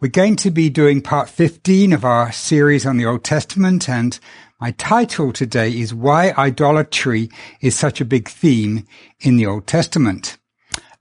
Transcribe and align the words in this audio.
We're 0.00 0.08
going 0.08 0.36
to 0.36 0.50
be 0.50 0.70
doing 0.70 1.02
part 1.02 1.28
15 1.28 1.92
of 1.92 2.06
our 2.06 2.32
series 2.32 2.86
on 2.86 2.96
the 2.96 3.04
Old 3.04 3.22
Testament 3.22 3.86
and 3.86 4.18
my 4.58 4.70
title 4.70 5.30
today 5.30 5.78
is 5.78 5.92
Why 5.92 6.30
Idolatry 6.38 7.28
is 7.60 7.78
Such 7.78 8.00
a 8.00 8.06
Big 8.06 8.26
Theme 8.26 8.86
in 9.20 9.36
the 9.36 9.44
Old 9.44 9.66
Testament. 9.66 10.38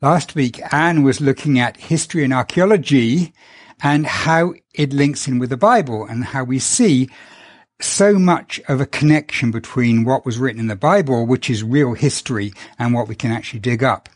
Last 0.02 0.36
week, 0.36 0.60
Anne 0.74 1.04
was 1.04 1.22
looking 1.22 1.58
at 1.58 1.78
history 1.78 2.26
and 2.26 2.34
archaeology 2.34 3.32
and 3.82 4.06
how 4.06 4.54
it 4.74 4.92
links 4.92 5.30
in 5.30 5.40
with 5.40 5.52
the 5.52 5.56
Bible 5.56 6.06
and 6.06 6.26
how 6.26 6.44
we 6.44 6.60
see 6.60 7.08
so 7.80 8.20
much 8.20 8.60
of 8.68 8.82
a 8.82 8.86
connection 8.86 9.50
between 9.50 10.04
what 10.04 10.26
was 10.26 10.38
written 10.38 10.60
in 10.60 10.68
the 10.68 10.76
Bible, 10.76 11.26
which 11.26 11.50
is 11.50 11.64
real 11.64 11.94
history, 11.94 12.52
and 12.78 12.94
what 12.94 13.08
we 13.08 13.16
can 13.16 13.32
actually 13.32 13.62
dig 13.62 13.82
up. 13.82 14.10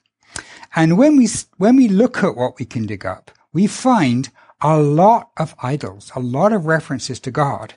And 0.75 0.97
when 0.97 1.15
we, 1.15 1.29
when 1.55 1.77
we 1.77 1.88
look 1.88 2.21
at 2.21 2.36
what 2.36 2.59
we 2.59 2.65
can 2.65 2.86
dig 2.86 3.05
up, 3.05 3.31
we 3.54 3.65
find 3.65 4.29
a 4.64 4.80
lot 4.80 5.30
of 5.38 5.54
idols, 5.61 6.11
a 6.16 6.20
lot 6.21 6.54
of 6.54 6.66
references 6.66 7.20
to 7.20 7.31
God. 7.31 7.76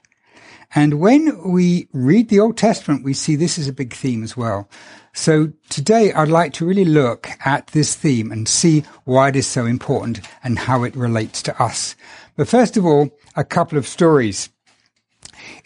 And 0.75 1.01
when 1.01 1.53
we 1.53 1.89
read 1.93 2.29
the 2.29 2.41
Old 2.41 2.57
Testament, 2.57 3.05
we 3.05 3.13
see 3.13 3.35
this 3.37 3.59
is 3.59 3.69
a 3.69 3.73
big 3.73 3.93
theme 3.93 4.23
as 4.23 4.37
well. 4.37 4.69
So 5.13 5.53
today 5.69 6.13
I'd 6.13 6.29
like 6.29 6.53
to 6.55 6.67
really 6.67 6.85
look 6.85 7.29
at 7.45 7.69
this 7.69 7.95
theme 7.95 8.31
and 8.31 8.49
see 8.49 8.85
why 9.05 9.29
it 9.29 9.37
is 9.37 9.47
so 9.47 9.67
important 9.67 10.21
and 10.45 10.59
how 10.59 10.85
it 10.85 10.95
relates 10.95 11.43
to 11.43 11.63
us. 11.63 11.97
But 12.37 12.49
first 12.49 12.77
of 12.77 12.85
all, 12.85 13.11
a 13.35 13.45
couple 13.45 13.79
of 13.79 13.87
stories. 13.87 14.49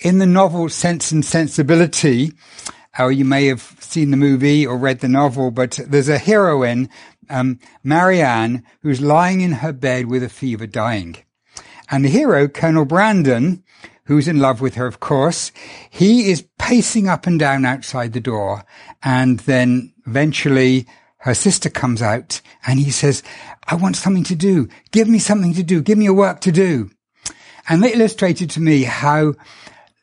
In 0.01 0.19
the 0.19 0.27
novel 0.27 0.69
Sense 0.69 1.13
and 1.13 1.25
Sensibility, 1.25 2.33
or 2.99 3.07
uh, 3.07 3.09
you 3.09 3.25
may 3.25 3.47
have 3.47 3.77
seen 3.81 4.11
the 4.11 4.17
movie 4.17 4.67
or 4.67 4.77
read 4.77 5.01
the 5.01 5.09
novel, 5.09 5.51
but 5.51 5.79
there's 5.87 6.09
a 6.09 6.19
heroine 6.19 6.89
um, 7.31 7.59
Marianne, 7.83 8.65
who's 8.83 9.01
lying 9.01 9.41
in 9.41 9.53
her 9.53 9.73
bed 9.73 10.07
with 10.07 10.23
a 10.23 10.29
fever 10.29 10.67
dying. 10.67 11.17
And 11.91 12.05
the 12.05 12.09
hero, 12.09 12.49
Colonel 12.49 12.85
Brandon, 12.85 13.65
who's 14.05 14.29
in 14.29 14.39
love 14.39 14.61
with 14.61 14.75
her, 14.75 14.87
of 14.87 15.01
course, 15.01 15.53
he 15.89 16.31
is 16.31 16.47
pacing 16.59 17.09
up 17.09 17.27
and 17.27 17.39
down 17.39 17.65
outside 17.65 18.13
the 18.13 18.21
door. 18.21 18.65
And 19.03 19.41
then 19.41 19.93
eventually 20.07 20.87
her 21.19 21.35
sister 21.35 21.69
comes 21.69 22.03
out 22.03 22.41
and 22.67 22.79
he 22.79 22.91
says, 22.91 23.23
I 23.67 23.75
want 23.75 23.97
something 23.97 24.25
to 24.25 24.35
do. 24.35 24.69
Give 24.91 25.09
me 25.09 25.19
something 25.19 25.55
to 25.55 25.63
do. 25.63 25.83
Give 25.83 25.99
me 25.99 26.07
a 26.07 26.15
work 26.15 26.41
to 26.43 26.53
do. 26.53 26.91
And 27.69 27.83
they 27.83 27.93
illustrated 27.93 28.51
to 28.51 28.61
me 28.61 28.85
how 28.85 29.35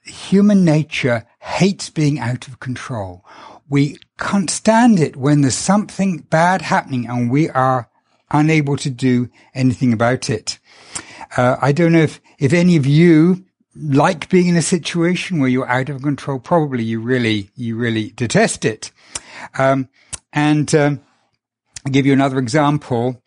human 0.04 0.64
nature 0.64 1.26
hates 1.40 1.90
being 1.90 2.20
out 2.20 2.48
of 2.48 2.60
control 2.60 3.26
we 3.70 3.98
can't 4.18 4.50
stand 4.50 5.00
it 5.00 5.16
when 5.16 5.42
there's 5.42 5.56
something 5.56 6.20
bad 6.20 6.62
happening 6.62 7.08
and 7.08 7.30
we 7.30 7.50
are 7.50 7.90
unable 8.32 8.78
to 8.78 8.90
do 8.90 9.30
anything 9.54 9.94
about 9.94 10.30
it. 10.30 10.60
Uh, 11.36 11.58
I 11.62 11.72
don't 11.72 11.94
know 11.94 12.02
if, 12.02 12.22
if 12.40 12.54
any 12.54 12.76
of 12.78 12.86
you 12.86 13.46
like 13.76 14.30
being 14.30 14.48
in 14.48 14.56
a 14.56 14.62
situation 14.62 15.40
where 15.40 15.50
you're 15.50 15.70
out 15.70 15.90
of 15.90 16.02
control. 16.02 16.40
Probably 16.40 16.84
you 16.84 17.00
really, 17.00 17.52
you 17.56 17.76
really 17.76 18.12
detest 18.12 18.66
it. 18.66 18.92
Um, 19.58 19.90
and, 20.34 20.74
um, 20.74 21.02
I'll 21.86 21.92
give 21.92 22.06
you 22.06 22.14
another 22.14 22.38
example. 22.38 23.22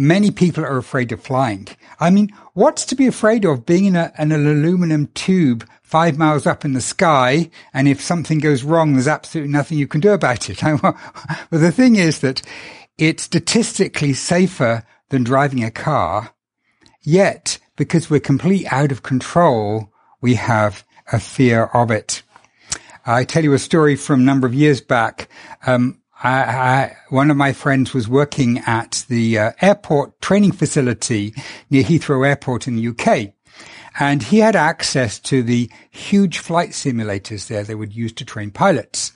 Many 0.00 0.30
people 0.30 0.64
are 0.64 0.78
afraid 0.78 1.12
of 1.12 1.20
flying. 1.20 1.68
I 2.00 2.08
mean, 2.08 2.30
what's 2.54 2.86
to 2.86 2.94
be 2.94 3.06
afraid 3.06 3.44
of 3.44 3.66
being 3.66 3.84
in, 3.84 3.96
a, 3.96 4.10
in 4.18 4.32
an 4.32 4.46
aluminum 4.46 5.08
tube 5.08 5.68
five 5.82 6.16
miles 6.16 6.46
up 6.46 6.64
in 6.64 6.72
the 6.72 6.80
sky, 6.80 7.50
and 7.74 7.86
if 7.86 8.00
something 8.00 8.38
goes 8.38 8.64
wrong, 8.64 8.94
there's 8.94 9.06
absolutely 9.06 9.52
nothing 9.52 9.76
you 9.76 9.86
can 9.86 10.00
do 10.00 10.12
about 10.12 10.48
it. 10.48 10.58
but 10.80 10.94
the 11.50 11.70
thing 11.70 11.96
is 11.96 12.20
that 12.20 12.40
it's 12.96 13.24
statistically 13.24 14.14
safer 14.14 14.86
than 15.10 15.22
driving 15.22 15.62
a 15.62 15.70
car, 15.70 16.32
yet 17.02 17.58
because 17.76 18.08
we're 18.08 18.20
completely 18.20 18.66
out 18.68 18.92
of 18.92 19.02
control, 19.02 19.92
we 20.22 20.32
have 20.36 20.82
a 21.12 21.20
fear 21.20 21.64
of 21.74 21.90
it. 21.90 22.22
I 23.04 23.24
tell 23.24 23.44
you 23.44 23.52
a 23.52 23.58
story 23.58 23.96
from 23.96 24.20
a 24.20 24.24
number 24.24 24.46
of 24.46 24.54
years 24.54 24.80
back. 24.80 25.28
Um, 25.66 25.99
I, 26.22 26.42
I, 26.42 26.96
one 27.08 27.30
of 27.30 27.36
my 27.36 27.52
friends 27.52 27.94
was 27.94 28.08
working 28.08 28.58
at 28.66 29.04
the 29.08 29.38
uh, 29.38 29.52
airport 29.60 30.20
training 30.20 30.52
facility 30.52 31.34
near 31.70 31.82
Heathrow 31.82 32.26
Airport 32.26 32.68
in 32.68 32.76
the 32.76 32.88
UK. 32.88 33.32
And 33.98 34.22
he 34.22 34.38
had 34.38 34.54
access 34.54 35.18
to 35.20 35.42
the 35.42 35.70
huge 35.90 36.38
flight 36.38 36.70
simulators 36.70 37.48
there 37.48 37.64
they 37.64 37.74
would 37.74 37.94
use 37.94 38.12
to 38.14 38.24
train 38.24 38.50
pilots. 38.50 39.12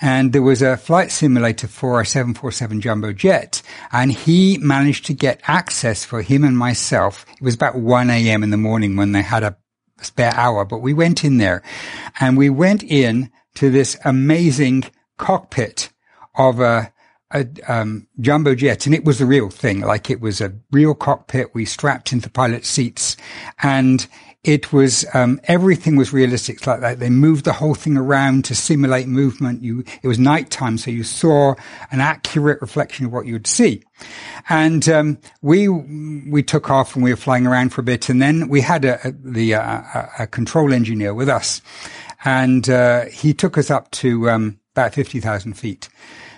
And 0.00 0.32
there 0.32 0.42
was 0.42 0.62
a 0.62 0.76
flight 0.76 1.10
simulator 1.10 1.68
for 1.68 2.00
a 2.00 2.06
747 2.06 2.80
jumbo 2.80 3.12
jet. 3.12 3.60
And 3.92 4.12
he 4.12 4.58
managed 4.58 5.04
to 5.06 5.14
get 5.14 5.42
access 5.46 6.04
for 6.04 6.22
him 6.22 6.44
and 6.44 6.56
myself. 6.56 7.26
It 7.34 7.42
was 7.42 7.54
about 7.54 7.76
1 7.76 8.08
a.m. 8.08 8.42
in 8.42 8.50
the 8.50 8.56
morning 8.56 8.96
when 8.96 9.12
they 9.12 9.22
had 9.22 9.42
a 9.42 9.56
spare 10.00 10.34
hour, 10.34 10.64
but 10.64 10.78
we 10.78 10.94
went 10.94 11.24
in 11.24 11.38
there 11.38 11.62
and 12.20 12.36
we 12.36 12.50
went 12.50 12.82
in 12.82 13.30
to 13.54 13.70
this 13.70 13.96
amazing 14.04 14.84
cockpit 15.18 15.90
of 16.36 16.60
a 16.60 16.92
a 17.32 17.46
um, 17.66 18.06
jumbo 18.20 18.54
jet, 18.54 18.86
and 18.86 18.94
it 18.94 19.04
was 19.04 19.18
the 19.18 19.26
real 19.26 19.50
thing. 19.50 19.80
Like 19.80 20.10
it 20.10 20.20
was 20.20 20.40
a 20.40 20.54
real 20.70 20.94
cockpit. 20.94 21.54
We 21.54 21.64
strapped 21.64 22.12
into 22.12 22.30
pilot 22.30 22.64
seats, 22.64 23.16
and 23.62 24.06
it 24.44 24.72
was 24.72 25.04
um, 25.12 25.40
everything 25.44 25.96
was 25.96 26.12
realistic 26.12 26.64
like 26.68 26.80
that. 26.80 27.00
They 27.00 27.10
moved 27.10 27.44
the 27.44 27.52
whole 27.52 27.74
thing 27.74 27.96
around 27.96 28.44
to 28.44 28.54
simulate 28.54 29.08
movement. 29.08 29.64
You 29.64 29.82
it 30.02 30.06
was 30.06 30.20
nighttime, 30.20 30.78
so 30.78 30.92
you 30.92 31.02
saw 31.02 31.54
an 31.90 32.00
accurate 32.00 32.60
reflection 32.60 33.06
of 33.06 33.12
what 33.12 33.26
you 33.26 33.32
would 33.32 33.48
see. 33.48 33.82
And 34.48 34.88
um, 34.88 35.18
we 35.42 35.68
we 35.68 36.44
took 36.44 36.70
off 36.70 36.94
and 36.94 37.02
we 37.02 37.10
were 37.10 37.16
flying 37.16 37.46
around 37.46 37.70
for 37.70 37.80
a 37.80 37.84
bit, 37.84 38.08
and 38.08 38.22
then 38.22 38.48
we 38.48 38.60
had 38.60 38.84
a, 38.84 39.08
a 39.08 39.12
the 39.12 39.54
uh, 39.54 40.06
a 40.20 40.26
control 40.28 40.72
engineer 40.72 41.12
with 41.12 41.28
us, 41.28 41.60
and 42.24 42.70
uh, 42.70 43.06
he 43.06 43.34
took 43.34 43.58
us 43.58 43.68
up 43.68 43.90
to 43.90 44.30
um, 44.30 44.60
about 44.76 44.94
fifty 44.94 45.18
thousand 45.18 45.54
feet. 45.54 45.88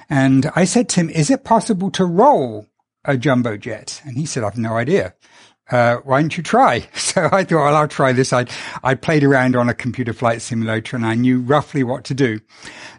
And 0.08 0.50
I 0.54 0.64
said 0.64 0.88
to 0.90 1.00
him, 1.00 1.10
is 1.10 1.30
it 1.30 1.44
possible 1.44 1.90
to 1.92 2.04
roll 2.04 2.66
a 3.04 3.16
jumbo 3.16 3.56
jet? 3.56 4.00
And 4.04 4.16
he 4.16 4.26
said, 4.26 4.44
I've 4.44 4.58
no 4.58 4.76
idea. 4.76 5.14
Uh, 5.70 5.96
why 5.96 6.20
don't 6.20 6.36
you 6.36 6.42
try? 6.42 6.88
So 7.08 7.28
I 7.32 7.42
thought, 7.42 7.64
well, 7.64 7.74
I'll 7.74 7.88
try 7.88 8.12
this. 8.12 8.32
I, 8.32 8.46
I 8.84 8.94
played 8.94 9.24
around 9.24 9.56
on 9.56 9.68
a 9.68 9.74
computer 9.74 10.12
flight 10.12 10.40
simulator 10.40 10.94
and 10.94 11.04
I 11.04 11.14
knew 11.14 11.40
roughly 11.40 11.82
what 11.82 12.04
to 12.04 12.14
do. 12.14 12.38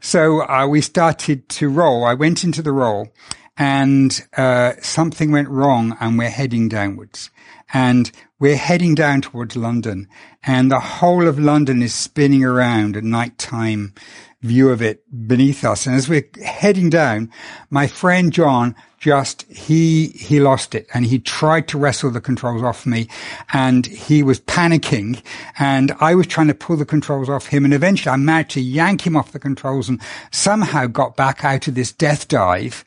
So 0.02 0.42
uh, 0.42 0.68
we 0.68 0.82
started 0.82 1.48
to 1.50 1.70
roll. 1.70 2.04
I 2.04 2.16
went 2.16 2.44
into 2.44 2.62
the 2.62 2.74
roll 2.74 3.14
and 3.56 4.22
uh, 4.36 4.74
something 4.82 5.32
went 5.32 5.48
wrong 5.48 5.96
and 6.02 6.18
we're 6.18 6.30
heading 6.30 6.68
downwards. 6.68 7.30
And 7.72 8.12
we're 8.40 8.58
heading 8.58 8.96
down 8.96 9.22
towards 9.22 9.56
London 9.56 10.08
and 10.44 10.72
the 10.72 10.80
whole 10.80 11.28
of 11.28 11.40
London 11.40 11.82
is 11.82 11.94
spinning 11.94 12.44
around 12.44 12.98
at 12.98 13.04
night 13.04 13.38
time 13.38 13.94
view 14.42 14.70
of 14.70 14.82
it 14.82 15.04
beneath 15.28 15.66
us. 15.66 15.86
And 15.86 15.96
as 15.96 16.08
we're 16.08 16.30
heading 16.44 16.90
down, 16.90 17.32
my 17.70 17.88
friend 17.88 18.32
John 18.32 18.76
just, 18.98 19.44
he, 19.50 20.08
he 20.10 20.40
lost 20.40 20.76
it 20.76 20.88
and 20.94 21.06
he 21.06 21.20
tried 21.20 21.68
to 21.70 21.78
wrestle 21.78 22.12
the 22.12 22.22
controls 22.22 22.64
off 22.64 22.86
me 22.86 23.08
and 23.54 23.86
he 23.86 24.24
was 24.24 24.40
panicking 24.42 25.22
and 25.58 25.94
I 26.00 26.16
was 26.16 26.28
trying 26.28 26.48
to 26.48 26.54
pull 26.54 26.78
the 26.78 26.86
controls 26.86 27.30
off 27.30 27.48
him 27.48 27.64
and 27.66 27.74
eventually 27.74 28.12
I 28.12 28.18
managed 28.18 28.52
to 28.52 28.62
yank 28.62 29.06
him 29.06 29.16
off 29.16 29.32
the 29.32 29.40
controls 29.40 29.88
and 29.90 30.02
somehow 30.32 30.88
got 30.88 31.16
back 31.16 31.44
out 31.44 31.68
of 31.68 31.76
this 31.76 31.92
death 31.92 32.28
dive 32.28 32.84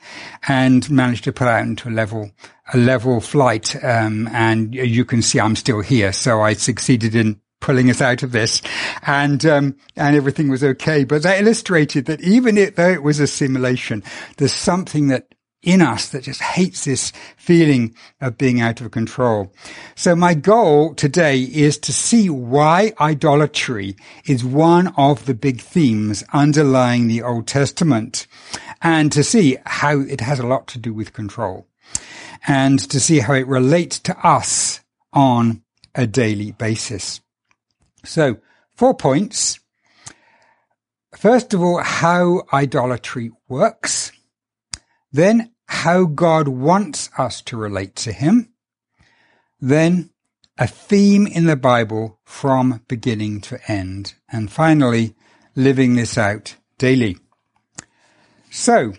and 0.48 0.88
managed 0.90 1.24
to 1.24 1.32
put 1.32 1.48
out 1.48 1.64
into 1.64 1.88
a 1.88 1.90
level, 1.90 2.30
a 2.72 2.78
level 2.78 3.20
flight. 3.20 3.74
Um, 3.82 4.28
and 4.32 4.74
you 4.74 5.04
can 5.04 5.22
see 5.22 5.40
I'm 5.40 5.56
still 5.56 5.80
here. 5.80 6.12
So 6.12 6.42
I 6.42 6.54
succeeded 6.54 7.14
in 7.14 7.40
pulling 7.62 7.88
us 7.88 8.02
out 8.02 8.22
of 8.22 8.32
this, 8.32 8.60
and 9.06 9.46
um, 9.46 9.76
and 9.96 10.14
everything 10.14 10.50
was 10.50 10.62
okay. 10.62 11.04
But 11.04 11.22
that 11.22 11.40
illustrated 11.40 12.04
that 12.06 12.20
even 12.20 12.58
it, 12.58 12.76
though 12.76 12.90
it 12.90 13.02
was 13.02 13.20
a 13.20 13.26
simulation, 13.26 14.02
there's 14.36 14.52
something 14.52 15.08
that 15.08 15.34
in 15.62 15.80
us 15.80 16.08
that 16.08 16.24
just 16.24 16.42
hates 16.42 16.84
this 16.84 17.12
feeling 17.36 17.94
of 18.20 18.36
being 18.36 18.60
out 18.60 18.80
of 18.80 18.90
control. 18.90 19.52
So 19.94 20.16
my 20.16 20.34
goal 20.34 20.92
today 20.94 21.40
is 21.40 21.78
to 21.78 21.92
see 21.92 22.28
why 22.28 22.92
idolatry 23.00 23.96
is 24.26 24.44
one 24.44 24.92
of 24.96 25.26
the 25.26 25.34
big 25.34 25.60
themes 25.60 26.24
underlying 26.32 27.06
the 27.06 27.22
Old 27.22 27.46
Testament 27.46 28.26
and 28.82 29.12
to 29.12 29.22
see 29.22 29.56
how 29.64 30.00
it 30.00 30.20
has 30.20 30.40
a 30.40 30.46
lot 30.46 30.66
to 30.68 30.78
do 30.78 30.92
with 30.92 31.12
control 31.12 31.68
and 32.48 32.80
to 32.90 32.98
see 32.98 33.20
how 33.20 33.34
it 33.34 33.46
relates 33.46 34.00
to 34.00 34.26
us 34.26 34.80
on 35.12 35.62
a 35.94 36.08
daily 36.08 36.50
basis. 36.50 37.20
So, 38.04 38.38
four 38.76 38.94
points. 38.94 39.60
First 41.14 41.54
of 41.54 41.62
all, 41.62 41.82
how 41.82 42.42
idolatry 42.52 43.30
works. 43.48 44.12
Then, 45.12 45.52
how 45.66 46.04
God 46.04 46.48
wants 46.48 47.10
us 47.18 47.42
to 47.42 47.56
relate 47.56 47.96
to 47.96 48.12
Him. 48.12 48.52
Then, 49.60 50.10
a 50.58 50.66
theme 50.66 51.26
in 51.26 51.46
the 51.46 51.56
Bible 51.56 52.18
from 52.24 52.82
beginning 52.88 53.40
to 53.42 53.58
end. 53.70 54.14
And 54.30 54.50
finally, 54.50 55.14
living 55.54 55.94
this 55.94 56.18
out 56.18 56.56
daily. 56.78 57.18
So, 58.50 58.94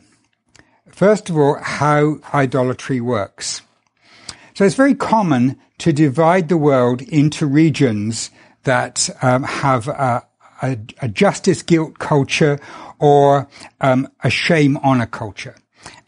first 0.90 1.30
of 1.30 1.38
all, 1.38 1.58
how 1.62 2.18
idolatry 2.34 3.02
works. 3.02 3.62
So 4.54 4.66
it's 4.66 4.76
very 4.76 4.96
common 4.96 5.60
to 5.80 5.92
divide 5.92 6.48
the 6.48 6.58
world 6.58 7.02
into 7.02 7.46
regions 7.46 8.30
that 8.63 9.10
um, 9.21 9.44
have 9.44 9.88
a, 9.88 10.25
a, 10.62 10.77
a, 11.01 11.07
justice 11.07 11.62
guilt 11.62 12.00
culture 12.00 12.60
or 13.00 13.48
um, 13.81 14.07
a 14.24 14.30
shame 14.30 14.77
honor 14.77 15.06
culture. 15.06 15.56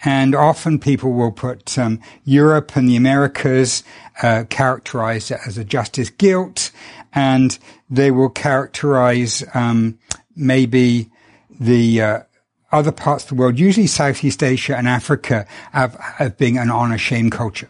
And 0.04 0.36
often 0.36 0.80
people 0.80 1.14
will 1.14 1.32
put 1.32 1.78
um, 1.78 2.00
Europe 2.24 2.76
and 2.76 2.88
the 2.88 2.96
Americas 2.96 3.84
uh, 4.22 4.46
characterized 4.50 5.32
as 5.32 5.58
a 5.58 5.66
justice 5.66 6.10
guilt, 6.10 6.72
and 7.14 7.58
they 7.90 8.12
will 8.12 8.30
characterize 8.30 9.44
um, 9.54 9.98
maybe 10.36 11.10
the 11.60 12.02
uh, 12.02 12.20
other 12.72 12.92
parts 12.92 13.24
of 13.24 13.30
the 13.30 13.36
world, 13.36 13.60
usually 13.60 13.88
Southeast 13.88 14.44
Asia 14.44 14.78
and 14.78 14.88
Africa, 14.88 15.48
have, 15.72 15.96
have 15.96 16.38
being 16.38 16.58
an 16.58 16.70
honor 16.70 16.98
shame 16.98 17.30
culture. 17.30 17.70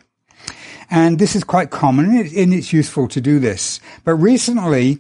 And 0.90 1.20
this 1.20 1.36
is 1.36 1.44
quite 1.44 1.72
common 1.72 2.06
and 2.06 2.54
it's 2.54 2.74
useful 2.74 3.08
to 3.10 3.22
do 3.22 3.40
this. 3.40 3.80
But 4.04 4.16
recently, 4.16 5.00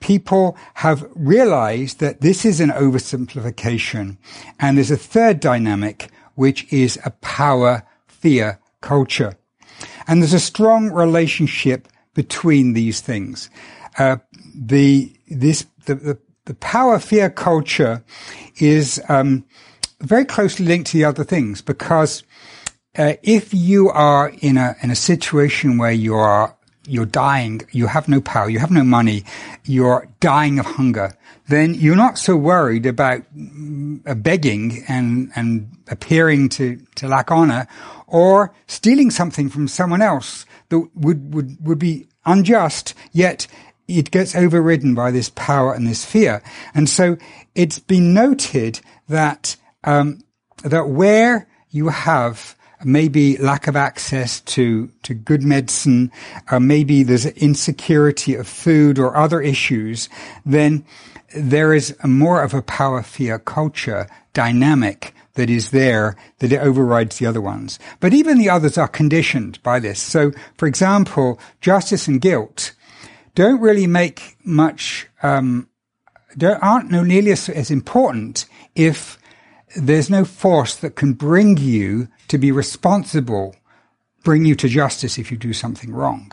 people 0.00 0.56
have 0.74 1.08
realized 1.14 2.00
that 2.00 2.20
this 2.20 2.44
is 2.44 2.60
an 2.60 2.70
oversimplification. 2.70 4.16
And 4.60 4.76
there's 4.76 4.90
a 4.90 4.96
third 4.96 5.40
dynamic, 5.40 6.10
which 6.34 6.70
is 6.72 6.98
a 7.04 7.10
power 7.10 7.84
fear 8.06 8.60
culture. 8.80 9.36
And 10.06 10.22
there's 10.22 10.32
a 10.32 10.40
strong 10.40 10.90
relationship 10.90 11.88
between 12.14 12.72
these 12.72 13.00
things. 13.00 13.50
Uh, 13.98 14.16
the, 14.54 15.12
this, 15.28 15.66
the, 15.84 15.94
the, 15.94 16.18
the 16.46 16.54
power 16.54 16.98
fear 16.98 17.28
culture 17.28 18.02
is, 18.58 19.02
um, 19.08 19.44
very 20.00 20.24
closely 20.24 20.66
linked 20.66 20.90
to 20.90 20.98
the 20.98 21.04
other 21.04 21.24
things 21.24 21.62
because 21.62 22.22
uh, 22.98 23.14
if 23.22 23.52
you 23.52 23.90
are 23.90 24.32
in 24.40 24.56
a 24.56 24.76
in 24.82 24.90
a 24.90 24.96
situation 24.96 25.78
where 25.78 25.92
you 25.92 26.14
are 26.14 26.56
you're 26.88 27.06
dying, 27.06 27.62
you 27.72 27.88
have 27.88 28.08
no 28.08 28.20
power, 28.20 28.48
you 28.48 28.60
have 28.60 28.70
no 28.70 28.84
money, 28.84 29.24
you're 29.64 30.08
dying 30.20 30.60
of 30.60 30.66
hunger, 30.66 31.16
then 31.48 31.74
you're 31.74 31.96
not 31.96 32.16
so 32.16 32.36
worried 32.36 32.86
about 32.86 33.22
uh, 34.06 34.14
begging 34.14 34.84
and 34.88 35.30
and 35.34 35.70
appearing 35.88 36.48
to 36.48 36.76
to 36.94 37.08
lack 37.08 37.30
honor 37.30 37.66
or 38.06 38.54
stealing 38.66 39.10
something 39.10 39.48
from 39.48 39.68
someone 39.68 40.02
else 40.02 40.46
that 40.68 40.88
would 40.94 41.34
would 41.34 41.56
would 41.66 41.78
be 41.78 42.06
unjust 42.24 42.94
yet 43.12 43.46
it 43.88 44.10
gets 44.10 44.34
overridden 44.34 44.94
by 44.94 45.10
this 45.10 45.30
power 45.30 45.72
and 45.72 45.86
this 45.86 46.04
fear. 46.04 46.42
And 46.74 46.88
so 46.88 47.16
it's 47.54 47.78
been 47.78 48.14
noted 48.14 48.80
that 49.08 49.56
um, 49.84 50.24
that 50.64 50.88
where 50.88 51.46
you 51.70 51.88
have 51.88 52.55
maybe 52.84 53.36
lack 53.38 53.66
of 53.66 53.76
access 53.76 54.40
to, 54.40 54.88
to 55.02 55.14
good 55.14 55.42
medicine, 55.42 56.10
uh, 56.50 56.60
maybe 56.60 57.02
there's 57.02 57.26
insecurity 57.26 58.34
of 58.34 58.46
food 58.46 58.98
or 58.98 59.16
other 59.16 59.40
issues, 59.40 60.08
then 60.44 60.84
there 61.34 61.74
is 61.74 61.96
more 62.04 62.42
of 62.42 62.54
a 62.54 62.62
power 62.62 63.02
fear 63.02 63.38
culture 63.38 64.06
dynamic 64.32 65.14
that 65.34 65.50
is 65.50 65.70
there 65.70 66.16
that 66.38 66.52
it 66.52 66.58
overrides 66.58 67.18
the 67.18 67.26
other 67.26 67.40
ones. 67.40 67.78
But 68.00 68.14
even 68.14 68.38
the 68.38 68.50
others 68.50 68.76
are 68.78 68.88
conditioned 68.88 69.62
by 69.62 69.78
this. 69.78 70.00
So, 70.00 70.32
for 70.56 70.66
example, 70.66 71.38
justice 71.60 72.08
and 72.08 72.20
guilt 72.20 72.72
don't 73.34 73.60
really 73.60 73.86
make 73.86 74.36
much, 74.44 75.06
um, 75.22 75.68
aren't 76.42 76.90
no 76.90 77.02
nearly 77.02 77.32
as, 77.32 77.48
as 77.48 77.70
important 77.70 78.46
if 78.74 79.18
there's 79.74 80.10
no 80.10 80.24
force 80.24 80.76
that 80.76 80.94
can 80.94 81.14
bring 81.14 81.56
you 81.56 82.08
to 82.28 82.38
be 82.38 82.52
responsible, 82.52 83.56
bring 84.22 84.44
you 84.44 84.54
to 84.56 84.68
justice 84.68 85.18
if 85.18 85.30
you 85.30 85.36
do 85.36 85.52
something 85.52 85.92
wrong. 85.92 86.32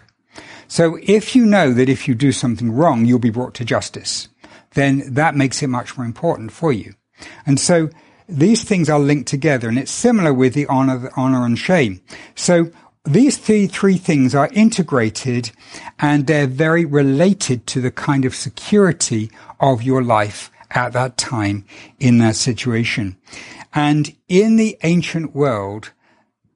So 0.68 0.98
if 1.04 1.36
you 1.36 1.46
know 1.46 1.74
that 1.74 1.90
if 1.90 2.08
you 2.08 2.16
do 2.16 2.32
something 2.32 2.72
wrong, 2.72 3.06
you'll 3.06 3.20
be 3.20 3.30
brought 3.30 3.54
to 3.56 3.66
justice, 3.66 4.28
then 4.74 5.14
that 5.14 5.36
makes 5.36 5.62
it 5.62 5.68
much 5.68 5.98
more 5.98 6.06
important 6.06 6.52
for 6.52 6.72
you. 6.72 6.94
And 7.46 7.60
so 7.60 7.90
these 8.28 8.64
things 8.64 8.90
are 8.90 9.00
linked 9.00 9.28
together 9.28 9.68
and 9.68 9.78
it's 9.78 9.92
similar 9.92 10.34
with 10.34 10.54
the 10.54 10.66
honor, 10.68 11.12
honor 11.16 11.46
and 11.46 11.58
shame. 11.58 12.02
So 12.36 12.72
these 13.06 13.38
three, 13.38 13.68
three 13.68 13.98
things 13.98 14.34
are 14.34 14.50
integrated 14.54 15.52
and 16.00 16.26
they're 16.26 16.48
very 16.48 16.86
related 16.86 17.68
to 17.68 17.82
the 17.82 17.92
kind 17.92 18.26
of 18.26 18.34
security 18.34 19.30
of 19.60 19.84
your 19.84 20.02
life 20.02 20.50
at 20.74 20.94
that 20.94 21.18
time 21.18 21.66
in 22.00 22.18
that 22.20 22.36
situation. 22.36 23.18
And 23.74 24.16
in 24.28 24.56
the 24.56 24.78
ancient 24.84 25.36
world, 25.36 25.92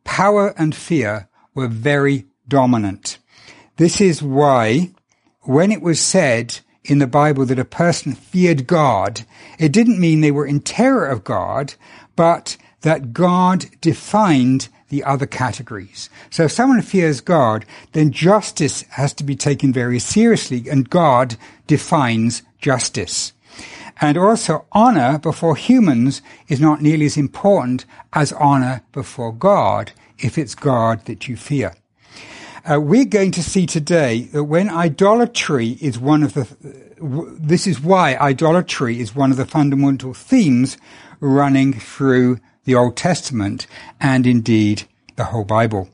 power 0.04 0.54
and 0.58 0.76
fear 0.76 1.30
were 1.54 1.68
very 1.68 2.26
dominant. 2.48 3.18
This 3.78 4.02
is 4.02 4.22
why 4.22 4.92
when 5.42 5.72
it 5.72 5.82
was 5.82 6.00
said 6.00 6.60
in 6.84 7.00
the 7.00 7.08
Bible 7.08 7.46
that 7.46 7.60
a 7.60 7.66
person 7.66 8.14
feared 8.14 8.68
God, 8.68 9.26
it 9.60 9.72
didn't 9.72 10.00
mean 10.00 10.22
they 10.22 10.32
were 10.32 10.46
in 10.46 10.62
terror 10.62 11.06
of 11.06 11.24
God, 11.24 11.74
but 12.16 12.58
that 12.82 13.14
God 13.14 13.66
defined 13.82 14.70
the 14.90 15.04
other 15.04 15.26
categories. 15.26 16.10
So 16.30 16.44
if 16.44 16.52
someone 16.52 16.82
fears 16.82 17.20
God, 17.20 17.66
then 17.92 18.12
justice 18.12 18.84
has 18.92 19.14
to 19.16 19.24
be 19.24 19.36
taken 19.36 19.74
very 19.74 20.00
seriously 20.00 20.70
and 20.70 20.90
God 20.90 21.36
defines 21.66 22.44
justice. 22.60 23.34
And 24.00 24.18
also 24.18 24.66
honor 24.72 25.18
before 25.18 25.56
humans 25.56 26.22
is 26.48 26.60
not 26.60 26.82
nearly 26.82 27.06
as 27.06 27.18
important 27.18 27.86
as 28.14 28.32
honor 28.34 28.84
before 28.92 29.34
God 29.34 29.92
if 30.20 30.38
it's 30.38 30.56
God 30.56 31.06
that 31.06 31.28
you 31.28 31.36
fear. 31.36 31.74
Uh, 32.70 32.80
we're 32.82 33.06
going 33.06 33.32
to 33.32 33.44
see 33.44 33.66
today 33.66 34.24
that 34.34 34.44
when 34.44 34.70
idolatry 34.70 35.78
is 35.82 35.98
one 35.98 36.22
of 36.22 36.34
the, 36.34 36.48
this 37.00 37.66
is 37.66 37.80
why 37.80 38.16
idolatry 38.18 39.00
is 39.00 39.16
one 39.16 39.32
of 39.32 39.38
the 39.38 39.46
fundamental 39.46 40.14
themes 40.14 40.78
running 41.20 41.74
through 41.74 42.40
the 42.66 42.76
Old 42.76 42.98
Testament 42.98 43.68
and 44.02 44.28
indeed 44.28 44.84
the 45.16 45.26
whole 45.26 45.46
Bible. 45.46 45.90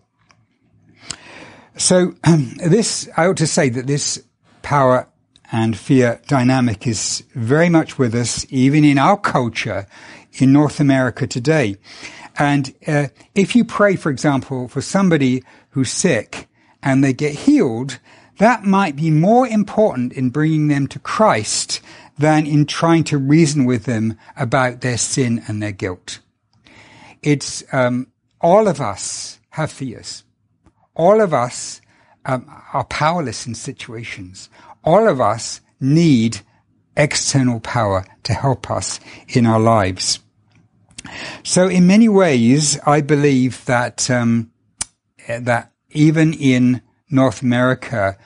So 1.77 2.15
um, 2.23 2.55
this, 2.65 3.07
I 3.15 3.27
ought 3.27 3.37
to 3.37 3.47
say 3.47 3.69
that 3.69 3.87
this 3.87 4.23
power 4.63 5.07
and 5.53 5.77
fear 5.77 6.19
dynamic 6.27 6.87
is 6.87 7.23
very 7.35 7.69
much 7.69 7.99
with 7.99 8.15
us, 8.15 8.43
even 8.49 8.83
in 8.83 8.97
our 8.97 9.15
culture 9.15 9.85
in 10.33 10.51
North 10.51 10.79
America 10.79 11.27
today. 11.27 11.77
And 12.39 12.73
uh, 12.87 13.09
if 13.35 13.55
you 13.55 13.63
pray, 13.63 13.95
for 13.95 14.09
example, 14.09 14.67
for 14.67 14.81
somebody 14.81 15.43
who's 15.69 15.91
sick 15.91 16.47
and 16.81 17.03
they 17.03 17.13
get 17.13 17.35
healed, 17.35 17.99
that 18.39 18.63
might 18.63 18.95
be 18.95 19.11
more 19.11 19.47
important 19.47 20.11
in 20.13 20.31
bringing 20.31 20.69
them 20.69 20.87
to 20.87 20.97
Christ 20.97 21.81
than 22.17 22.47
in 22.47 22.65
trying 22.65 23.03
to 23.05 23.19
reason 23.19 23.65
with 23.65 23.85
them 23.85 24.17
about 24.35 24.81
their 24.81 24.97
sin 24.97 25.43
and 25.47 25.61
their 25.61 25.71
guilt. 25.71 26.19
It's 27.21 27.63
um, 27.71 28.07
all 28.41 28.67
of 28.67 28.81
us 28.81 29.39
have 29.51 29.71
fears. 29.71 30.23
All 30.95 31.21
of 31.21 31.31
us 31.31 31.79
um, 32.25 32.49
are 32.73 32.85
powerless 32.85 33.45
in 33.45 33.53
situations 33.53 34.49
all 34.83 35.07
of 35.07 35.19
us 35.19 35.61
need 35.79 36.41
external 36.95 37.59
power 37.59 38.05
to 38.23 38.33
help 38.33 38.69
us 38.69 38.99
in 39.27 39.45
our 39.45 39.59
lives. 39.59 40.19
So 41.43 41.67
in 41.67 41.87
many 41.87 42.07
ways, 42.07 42.79
I 42.85 43.01
believe 43.01 43.65
that, 43.65 44.09
um, 44.09 44.51
that 45.27 45.71
even 45.91 46.33
in 46.33 46.81
North 47.09 47.41
America, 47.41 48.17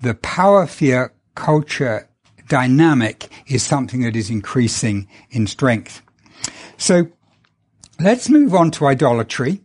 the 0.00 0.14
power 0.14 0.66
fear 0.66 1.12
culture 1.34 2.08
dynamic 2.48 3.28
is 3.46 3.62
something 3.62 4.02
that 4.02 4.16
is 4.16 4.30
increasing 4.30 5.08
in 5.30 5.46
strength. 5.46 6.02
So 6.76 7.08
let's 7.98 8.28
move 8.28 8.54
on 8.54 8.70
to 8.72 8.86
idolatry. 8.86 9.62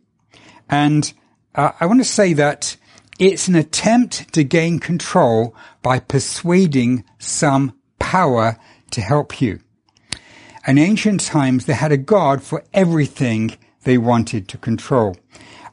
And 0.70 1.12
uh, 1.54 1.72
I 1.80 1.86
want 1.86 2.00
to 2.00 2.06
say 2.06 2.34
that 2.34 2.78
it's 3.22 3.48
an 3.48 3.54
attempt 3.54 4.34
to 4.34 4.44
gain 4.44 4.80
control 4.80 5.56
by 5.84 6.00
persuading 6.00 7.04
some 7.20 7.72
power 8.00 8.58
to 8.90 9.00
help 9.00 9.40
you. 9.40 9.60
In 10.68 10.80
ancient 10.80 11.22
times, 11.22 11.66
they 11.66 11.74
had 11.74 11.92
a 11.92 11.98
god 11.98 12.42
for 12.42 12.64
everything 12.74 13.56
they 13.84 14.00
wanted 14.00 14.48
to 14.48 14.58
control. 14.58 15.16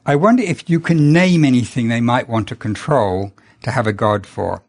I 0.05 0.15
wonder 0.15 0.43
if 0.43 0.69
you 0.69 0.79
can 0.79 1.11
name 1.11 1.43
anything 1.43 1.87
they 1.87 2.01
might 2.01 2.29
want 2.29 2.47
to 2.49 2.55
control 2.55 3.31
to 3.63 3.71
have 3.71 3.87
a 3.87 3.93
god 3.93 4.27
for. 4.27 4.63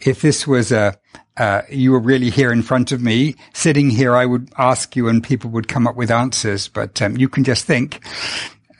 If 0.00 0.22
this 0.22 0.46
was 0.46 0.72
a, 0.72 0.98
uh, 1.36 1.62
you 1.70 1.92
were 1.92 2.00
really 2.00 2.30
here 2.30 2.50
in 2.50 2.62
front 2.62 2.92
of 2.92 3.02
me, 3.02 3.36
sitting 3.52 3.90
here, 3.90 4.16
I 4.16 4.24
would 4.24 4.50
ask 4.56 4.96
you 4.96 5.06
and 5.06 5.22
people 5.22 5.50
would 5.50 5.68
come 5.68 5.86
up 5.86 5.96
with 5.96 6.10
answers, 6.10 6.66
but 6.66 7.02
um, 7.02 7.18
you 7.18 7.28
can 7.28 7.44
just 7.44 7.66
think 7.66 8.02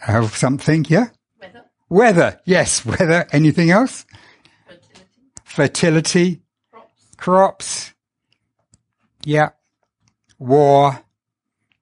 of 0.08 0.34
something, 0.34 0.86
yeah? 0.88 1.08
Weather, 1.92 2.40
yes, 2.46 2.86
weather. 2.86 3.26
Anything 3.32 3.70
else? 3.70 4.06
Fertility. 5.44 6.40
Fertility. 6.40 6.42
Crops. 6.70 7.16
Crops. 7.18 7.94
Yeah. 9.26 9.50
War. 10.38 11.02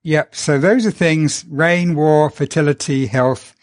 Yep. 0.03 0.35
So 0.35 0.59
those 0.59 0.85
are 0.85 0.91
things, 0.91 1.45
rain, 1.49 1.95
war, 1.95 2.29
fertility, 2.29 3.07
health. 3.07 3.55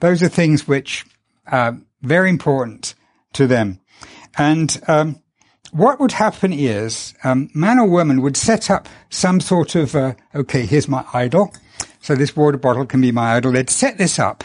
Those 0.00 0.22
are 0.22 0.30
things 0.30 0.66
which 0.66 1.04
are 1.46 1.76
very 2.00 2.30
important 2.30 2.94
to 3.34 3.46
them. 3.46 3.78
And 4.38 4.80
um, 4.88 5.20
what 5.72 6.00
would 6.00 6.12
happen 6.12 6.54
is 6.54 7.12
um, 7.22 7.50
man 7.52 7.78
or 7.78 7.86
woman 7.86 8.22
would 8.22 8.38
set 8.38 8.70
up 8.70 8.88
some 9.10 9.40
sort 9.40 9.74
of 9.74 9.94
uh, 9.94 10.14
okay, 10.34 10.64
here's 10.64 10.88
my 10.88 11.04
idol. 11.12 11.52
So 12.00 12.14
this 12.14 12.34
water 12.34 12.56
bottle 12.56 12.86
can 12.86 13.02
be 13.02 13.12
my 13.12 13.36
idol. 13.36 13.52
They'd 13.52 13.68
set 13.68 13.98
this 13.98 14.18
up. 14.18 14.42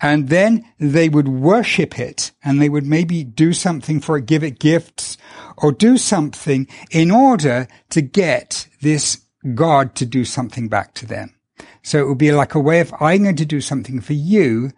And 0.00 0.28
then 0.28 0.64
they 0.78 1.08
would 1.08 1.28
worship 1.28 1.98
it 1.98 2.32
and 2.42 2.60
they 2.60 2.68
would 2.68 2.86
maybe 2.86 3.22
do 3.24 3.52
something 3.52 4.00
for 4.00 4.16
it, 4.16 4.26
give 4.26 4.42
it 4.42 4.58
gifts 4.58 5.18
or 5.58 5.72
do 5.72 5.98
something 5.98 6.66
in 6.90 7.10
order 7.10 7.68
to 7.90 8.00
get 8.00 8.68
this 8.80 9.20
God 9.54 9.94
to 9.96 10.06
do 10.06 10.24
something 10.24 10.68
back 10.68 10.94
to 10.94 11.06
them. 11.06 11.34
So 11.82 11.98
it 11.98 12.08
would 12.08 12.18
be 12.18 12.32
like 12.32 12.54
a 12.54 12.60
way 12.60 12.80
of, 12.80 12.94
I'm 13.00 13.22
going 13.22 13.36
to 13.36 13.46
do 13.46 13.60
something 13.60 14.00
for 14.00 14.12
you 14.12 14.70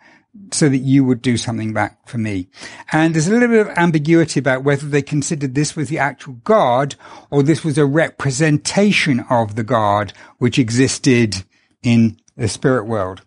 so 0.50 0.69
that 0.69 0.79
you 0.79 1.05
would 1.05 1.21
do 1.21 1.37
something 1.37 1.73
back 1.73 2.09
for 2.09 2.19
me. 2.19 2.49
And 2.91 3.14
there's 3.14 3.29
a 3.29 3.33
little 3.33 3.49
bit 3.49 3.67
of 3.67 3.69
ambiguity 3.76 4.41
about 4.41 4.64
whether 4.64 4.87
they 4.87 5.02
considered 5.02 5.55
this 5.55 5.76
was 5.76 5.88
the 5.88 5.99
actual 5.99 6.35
God 6.45 6.95
or 7.31 7.43
this 7.43 7.64
was 7.64 7.76
a 7.76 7.87
representation 7.87 9.21
of 9.29 9.57
the 9.57 9.64
God 9.64 10.12
which 10.38 10.59
existed 10.59 11.45
in 11.83 12.19
the 12.37 12.49
spirit 12.49 12.87
world. 12.87 13.23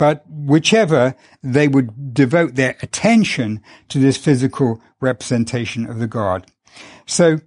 But 0.00 0.24
whichever, 0.26 1.14
they 1.42 1.68
would 1.68 2.14
devote 2.14 2.54
their 2.54 2.74
attention 2.80 3.60
to 3.90 3.98
this 3.98 4.16
physical 4.16 4.80
representation 4.98 5.84
of 5.84 5.98
the 5.98 6.06
God. 6.06 6.46
So 7.04 7.40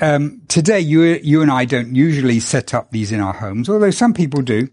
um, 0.00 0.40
today, 0.48 0.80
you 0.80 1.02
you 1.02 1.42
and 1.42 1.50
I 1.50 1.66
don't 1.66 1.94
usually 1.94 2.40
set 2.40 2.72
up 2.72 2.92
these 2.92 3.12
in 3.12 3.20
our 3.20 3.34
homes, 3.34 3.68
although 3.68 3.90
some 3.90 4.14
people 4.14 4.40
do, 4.40 4.68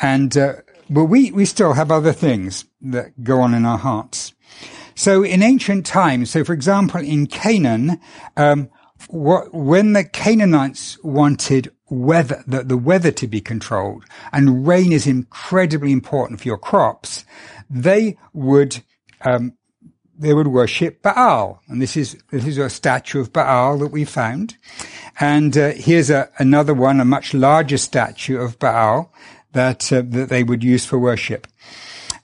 and 0.00 0.34
uh, 0.38 0.54
but 0.88 1.04
we 1.04 1.30
we 1.32 1.44
still 1.44 1.74
have 1.74 1.90
other 1.90 2.14
things 2.14 2.64
that 2.80 3.22
go 3.22 3.42
on 3.42 3.52
in 3.52 3.66
our 3.66 3.78
hearts. 3.78 4.32
So 4.94 5.22
in 5.22 5.42
ancient 5.42 5.84
times, 5.84 6.30
so 6.30 6.44
for 6.44 6.54
example, 6.54 7.02
in 7.02 7.26
Canaan, 7.26 8.00
um, 8.38 8.70
what, 9.10 9.52
when 9.52 9.92
the 9.92 10.04
Canaanites 10.04 10.96
wanted 11.04 11.72
weather, 11.94 12.42
the, 12.46 12.62
the 12.62 12.76
weather 12.76 13.10
to 13.12 13.26
be 13.26 13.40
controlled, 13.40 14.04
and 14.32 14.66
rain 14.66 14.92
is 14.92 15.06
incredibly 15.06 15.92
important 15.92 16.40
for 16.40 16.48
your 16.48 16.58
crops, 16.58 17.24
they 17.70 18.16
would 18.32 18.82
um, 19.22 19.54
they 20.18 20.32
would 20.32 20.48
worship 20.48 21.02
Baal, 21.02 21.60
and 21.68 21.82
this 21.82 21.96
is 21.96 22.16
this 22.30 22.46
is 22.46 22.58
a 22.58 22.70
statue 22.70 23.20
of 23.20 23.32
Baal 23.32 23.78
that 23.78 23.88
we 23.88 24.04
found, 24.04 24.56
and 25.18 25.56
uh, 25.56 25.72
here's 25.72 26.10
a, 26.10 26.30
another 26.38 26.74
one, 26.74 27.00
a 27.00 27.04
much 27.04 27.34
larger 27.34 27.78
statue 27.78 28.38
of 28.38 28.58
Baal 28.58 29.12
that 29.52 29.92
uh, 29.92 30.02
that 30.06 30.28
they 30.28 30.44
would 30.44 30.62
use 30.62 30.86
for 30.86 30.98
worship, 30.98 31.46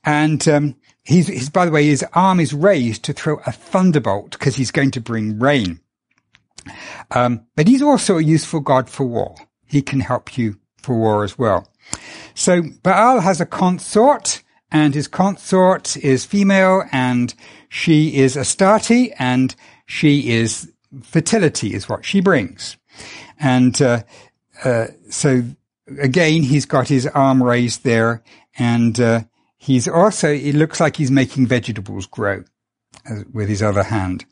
and 0.04 0.46
um, 0.48 0.76
he's, 1.02 1.26
he's 1.26 1.50
by 1.50 1.64
the 1.64 1.72
way 1.72 1.84
his 1.84 2.04
arm 2.12 2.38
is 2.38 2.52
raised 2.52 3.02
to 3.04 3.12
throw 3.12 3.40
a 3.46 3.52
thunderbolt 3.52 4.32
because 4.32 4.56
he's 4.56 4.70
going 4.70 4.92
to 4.92 5.00
bring 5.00 5.38
rain, 5.38 5.80
um, 7.10 7.46
but 7.56 7.66
he's 7.66 7.82
also 7.82 8.18
a 8.18 8.22
useful 8.22 8.60
god 8.60 8.88
for 8.88 9.04
war. 9.04 9.34
He 9.70 9.82
can 9.82 10.00
help 10.00 10.36
you 10.36 10.58
for 10.82 10.96
war 10.96 11.22
as 11.22 11.38
well. 11.38 11.68
So 12.34 12.62
Baal 12.82 13.20
has 13.20 13.40
a 13.40 13.46
consort 13.46 14.42
and 14.72 14.94
his 14.94 15.08
consort 15.08 15.96
is 15.96 16.24
female 16.24 16.82
and 16.90 17.32
she 17.68 18.16
is 18.16 18.36
Astarte 18.36 19.12
and 19.18 19.54
she 19.86 20.30
is 20.30 20.72
fertility 21.02 21.74
is 21.74 21.88
what 21.88 22.04
she 22.04 22.20
brings. 22.20 22.76
And, 23.38 23.80
uh, 23.80 24.02
uh, 24.64 24.88
so 25.08 25.44
again, 25.98 26.42
he's 26.42 26.66
got 26.66 26.88
his 26.88 27.06
arm 27.06 27.42
raised 27.42 27.84
there 27.84 28.22
and, 28.58 28.98
uh, 28.98 29.20
he's 29.56 29.86
also, 29.86 30.32
it 30.32 30.54
looks 30.54 30.80
like 30.80 30.96
he's 30.96 31.10
making 31.10 31.46
vegetables 31.46 32.06
grow 32.06 32.42
uh, 33.08 33.22
with 33.32 33.48
his 33.48 33.62
other 33.62 33.84
hand. 33.84 34.24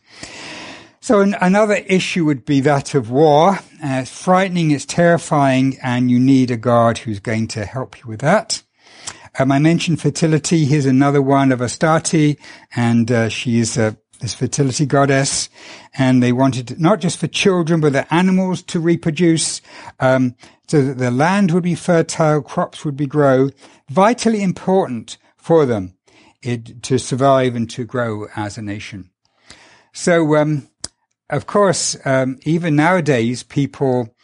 So 1.09 1.21
an, 1.21 1.35
another 1.41 1.77
issue 1.87 2.27
would 2.27 2.45
be 2.45 2.61
that 2.61 2.95
of 2.95 3.11
war. 3.11 3.53
Uh, 3.83 4.03
it's 4.03 4.11
frightening, 4.11 4.73
it's 4.73 4.85
terrifying, 4.85 5.79
and 5.83 6.11
you 6.11 6.21
need 6.21 6.51
a 6.51 6.59
god 6.59 6.99
who's 6.99 7.19
going 7.19 7.49
to 7.49 7.65
help 7.65 7.99
you 7.99 8.07
with 8.07 8.21
that. 8.21 8.63
Um, 9.39 9.51
I 9.51 9.59
mentioned 9.59 10.03
fertility. 10.03 10.67
Here's 10.67 10.85
another 10.85 11.23
one 11.23 11.51
of 11.51 11.63
Astarte, 11.63 12.37
and 12.77 13.11
uh, 13.11 13.31
she 13.31 13.59
is 13.59 13.79
a 13.79 13.97
this 14.21 14.35
fertility 14.35 14.85
goddess, 14.85 15.49
and 15.97 16.23
they 16.23 16.33
wanted 16.33 16.79
not 16.79 17.01
just 17.01 17.17
for 17.17 17.27
children, 17.27 17.81
but 17.81 17.95
the 17.95 18.15
animals 18.15 18.63
to 18.65 18.79
reproduce, 18.79 19.63
um, 20.01 20.37
so 20.67 20.85
that 20.85 20.99
the 20.99 21.11
land 21.11 21.53
would 21.53 21.63
be 21.63 21.75
fertile, 21.75 22.43
crops 22.43 22.85
would 22.85 22.99
be 22.99 23.07
grow, 23.07 23.49
vitally 23.89 24.43
important 24.43 25.17
for 25.39 25.65
them 25.65 25.95
it, 26.43 26.83
to 26.83 26.99
survive 26.99 27.57
and 27.57 27.71
to 27.71 27.87
grow 27.87 28.27
as 28.37 28.59
a 28.59 28.63
nation. 28.63 29.09
So, 29.95 30.37
um, 30.37 30.69
of 31.31 31.47
course, 31.47 31.97
um, 32.05 32.39
even 32.45 32.77
nowadays, 32.77 33.43
people 33.43 34.15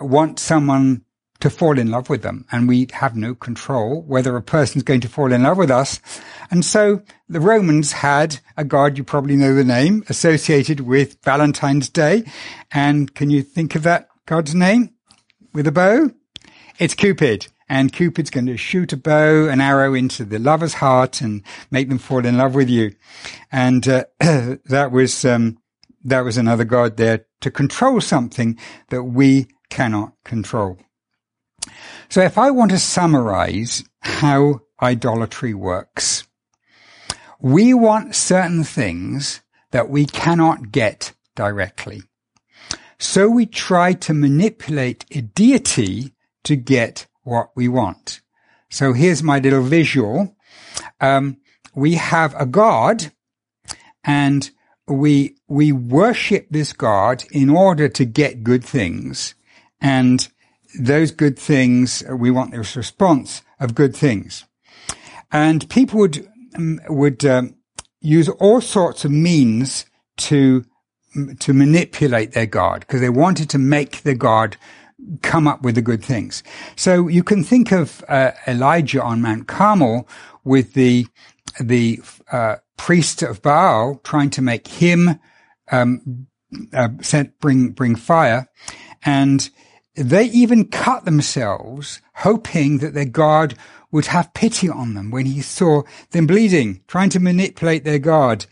want 0.00 0.38
someone 0.38 1.04
to 1.40 1.50
fall 1.50 1.78
in 1.78 1.90
love 1.90 2.10
with 2.10 2.22
them 2.22 2.44
and 2.52 2.68
we 2.68 2.86
have 2.92 3.16
no 3.16 3.34
control 3.34 4.02
whether 4.02 4.36
a 4.36 4.42
person's 4.42 4.82
going 4.82 5.00
to 5.00 5.08
fall 5.08 5.32
in 5.32 5.42
love 5.42 5.56
with 5.56 5.70
us. 5.70 6.00
And 6.50 6.64
so 6.64 7.02
the 7.28 7.40
Romans 7.40 7.92
had 7.92 8.40
a 8.56 8.64
god, 8.64 8.98
you 8.98 9.04
probably 9.04 9.36
know 9.36 9.54
the 9.54 9.64
name, 9.64 10.04
associated 10.08 10.80
with 10.80 11.16
Valentine's 11.24 11.88
Day. 11.88 12.24
And 12.70 13.14
can 13.14 13.30
you 13.30 13.42
think 13.42 13.74
of 13.74 13.82
that 13.84 14.08
god's 14.26 14.54
name 14.54 14.90
with 15.52 15.66
a 15.66 15.72
bow? 15.72 16.10
It's 16.78 16.94
Cupid. 16.94 17.48
And 17.68 17.92
Cupid's 17.92 18.30
going 18.30 18.46
to 18.46 18.56
shoot 18.56 18.92
a 18.92 18.96
bow, 18.96 19.48
an 19.48 19.60
arrow 19.60 19.94
into 19.94 20.24
the 20.24 20.40
lover's 20.40 20.74
heart 20.74 21.20
and 21.20 21.42
make 21.70 21.88
them 21.88 21.98
fall 21.98 22.26
in 22.26 22.36
love 22.36 22.54
with 22.54 22.68
you. 22.68 22.96
And 23.52 23.86
uh, 23.88 24.04
that 24.20 24.90
was, 24.90 25.24
um, 25.24 25.56
that 26.02 26.20
was 26.20 26.36
another 26.36 26.64
god 26.64 26.96
there 26.96 27.26
to 27.40 27.50
control 27.50 28.00
something 28.00 28.58
that 28.88 29.04
we 29.04 29.46
cannot 29.68 30.12
control. 30.24 30.78
So 32.08 32.22
if 32.22 32.38
I 32.38 32.50
want 32.50 32.70
to 32.72 32.78
summarize 32.78 33.84
how 34.00 34.60
idolatry 34.82 35.54
works, 35.54 36.24
we 37.40 37.72
want 37.72 38.14
certain 38.14 38.64
things 38.64 39.40
that 39.70 39.88
we 39.88 40.06
cannot 40.06 40.72
get 40.72 41.12
directly. 41.36 42.02
So 42.98 43.28
we 43.30 43.46
try 43.46 43.94
to 43.94 44.12
manipulate 44.12 45.06
a 45.10 45.22
deity 45.22 46.12
to 46.44 46.56
get 46.56 47.06
what 47.22 47.50
we 47.54 47.68
want. 47.68 48.20
So 48.68 48.92
here's 48.92 49.22
my 49.22 49.38
little 49.38 49.62
visual. 49.62 50.36
Um, 51.00 51.38
we 51.74 51.94
have 51.94 52.34
a 52.34 52.46
God 52.46 53.12
and 54.04 54.50
we, 54.90 55.36
we 55.48 55.72
worship 55.72 56.46
this 56.50 56.72
God 56.72 57.24
in 57.30 57.48
order 57.48 57.88
to 57.88 58.04
get 58.04 58.44
good 58.44 58.64
things. 58.64 59.34
And 59.80 60.28
those 60.78 61.10
good 61.10 61.38
things, 61.38 62.02
we 62.10 62.30
want 62.30 62.52
this 62.52 62.76
response 62.76 63.42
of 63.58 63.74
good 63.74 63.94
things. 63.94 64.44
And 65.32 65.68
people 65.70 66.00
would, 66.00 66.28
um, 66.54 66.80
would, 66.88 67.24
um, 67.24 67.54
use 68.00 68.28
all 68.28 68.60
sorts 68.60 69.04
of 69.04 69.10
means 69.10 69.86
to, 70.16 70.64
to 71.38 71.52
manipulate 71.52 72.32
their 72.32 72.46
God 72.46 72.80
because 72.80 73.00
they 73.00 73.10
wanted 73.10 73.50
to 73.50 73.58
make 73.58 74.02
their 74.02 74.14
God 74.14 74.56
come 75.22 75.46
up 75.46 75.62
with 75.62 75.74
the 75.74 75.82
good 75.82 76.04
things. 76.04 76.42
So 76.76 77.08
you 77.08 77.22
can 77.22 77.44
think 77.44 77.72
of 77.72 78.04
uh, 78.08 78.32
Elijah 78.46 79.02
on 79.02 79.22
Mount 79.22 79.48
Carmel 79.48 80.08
with 80.44 80.74
the 80.74 81.06
the 81.58 82.00
uh, 82.30 82.56
priest 82.80 83.22
of 83.22 83.42
Baal 83.42 84.00
trying 84.02 84.30
to 84.30 84.42
make 84.42 84.66
him 84.66 85.20
um, 85.70 86.26
uh, 86.72 86.88
sent 87.02 87.38
bring 87.38 87.72
bring 87.72 87.94
fire, 87.94 88.48
and 89.04 89.50
they 89.94 90.24
even 90.24 90.66
cut 90.66 91.04
themselves, 91.04 92.00
hoping 92.14 92.78
that 92.78 92.94
their 92.94 93.04
God 93.04 93.54
would 93.92 94.06
have 94.06 94.32
pity 94.32 94.68
on 94.68 94.94
them 94.94 95.10
when 95.10 95.26
he 95.26 95.42
saw 95.42 95.82
them 96.12 96.26
bleeding, 96.26 96.80
trying 96.86 97.10
to 97.10 97.20
manipulate 97.20 97.84
their 97.84 97.98
God. 97.98 98.46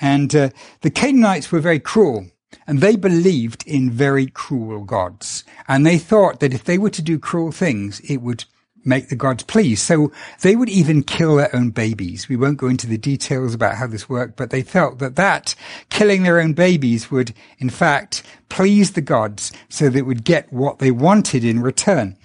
And 0.00 0.34
uh, 0.34 0.48
the 0.80 0.90
Canaanites 0.90 1.52
were 1.52 1.60
very 1.60 1.80
cruel. 1.80 2.26
And 2.66 2.80
they 2.80 2.96
believed 2.96 3.64
in 3.66 3.90
very 3.90 4.26
cruel 4.26 4.84
gods. 4.84 5.44
And 5.66 5.84
they 5.84 5.98
thought 5.98 6.40
that 6.40 6.54
if 6.54 6.64
they 6.64 6.78
were 6.78 6.90
to 6.90 7.02
do 7.02 7.18
cruel 7.18 7.52
things, 7.52 8.00
it 8.00 8.18
would 8.18 8.44
make 8.88 9.08
the 9.08 9.16
gods 9.16 9.42
pleased. 9.44 9.82
So 9.82 10.10
they 10.40 10.56
would 10.56 10.68
even 10.68 11.02
kill 11.02 11.36
their 11.36 11.54
own 11.54 11.70
babies. 11.70 12.28
We 12.28 12.36
won't 12.36 12.58
go 12.58 12.68
into 12.68 12.86
the 12.86 12.98
details 12.98 13.54
about 13.54 13.76
how 13.76 13.86
this 13.86 14.08
worked, 14.08 14.36
but 14.36 14.50
they 14.50 14.62
felt 14.62 14.98
that 14.98 15.16
that 15.16 15.54
killing 15.90 16.22
their 16.22 16.40
own 16.40 16.54
babies 16.54 17.10
would 17.10 17.34
in 17.58 17.70
fact 17.70 18.22
please 18.48 18.92
the 18.92 19.00
gods 19.00 19.52
so 19.68 19.88
they 19.88 20.02
would 20.02 20.24
get 20.24 20.52
what 20.52 20.78
they 20.78 20.90
wanted 20.90 21.44
in 21.44 21.60
return. 21.60 22.16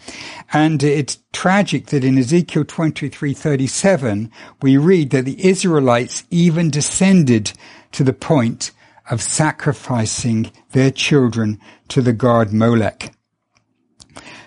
And 0.52 0.82
it's 0.82 1.20
tragic 1.34 1.88
that 1.88 2.04
in 2.04 2.18
Ezekiel 2.18 2.64
23:37 2.64 4.32
we 4.62 4.78
read 4.78 5.10
that 5.10 5.26
the 5.26 5.46
Israelites 5.46 6.24
even 6.32 6.70
descended 6.70 7.52
to 7.92 8.04
the 8.04 8.14
point 8.14 8.72
of 9.10 9.22
sacrificing 9.22 10.52
their 10.72 10.92
children 10.92 11.60
to 11.90 12.02
the 12.02 12.14
god 12.14 12.54
Molech. 12.54 13.12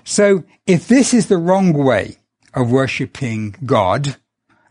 So 0.09 0.45
if 0.69 0.87
this 0.87 1.13
is 1.13 1.27
the 1.27 1.37
wrong 1.37 1.73
way 1.73 2.19
of 2.55 2.71
worshipping 2.71 3.57
God, 3.67 4.17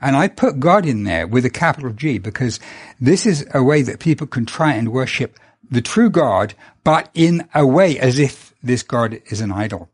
And 0.06 0.16
I 0.16 0.28
put 0.28 0.60
God 0.60 0.86
in 0.86 1.04
there 1.04 1.26
with 1.26 1.46
a 1.46 1.50
capital 1.50 1.92
G 1.92 2.20
because 2.20 2.60
this 3.02 3.26
is 3.26 3.48
a 3.56 3.64
way 3.64 3.82
that 3.82 4.00
people 4.00 4.28
can 4.28 4.46
try 4.46 4.74
and 4.74 4.92
worship 4.92 5.40
the 5.70 5.82
true 5.82 6.12
God, 6.12 6.54
but 6.84 7.10
in 7.16 7.48
a 7.56 7.66
way 7.66 7.98
as 7.98 8.20
if 8.20 8.54
this 8.62 8.84
God 8.84 9.20
is 9.32 9.42
an 9.42 9.52
idol. 9.52 9.90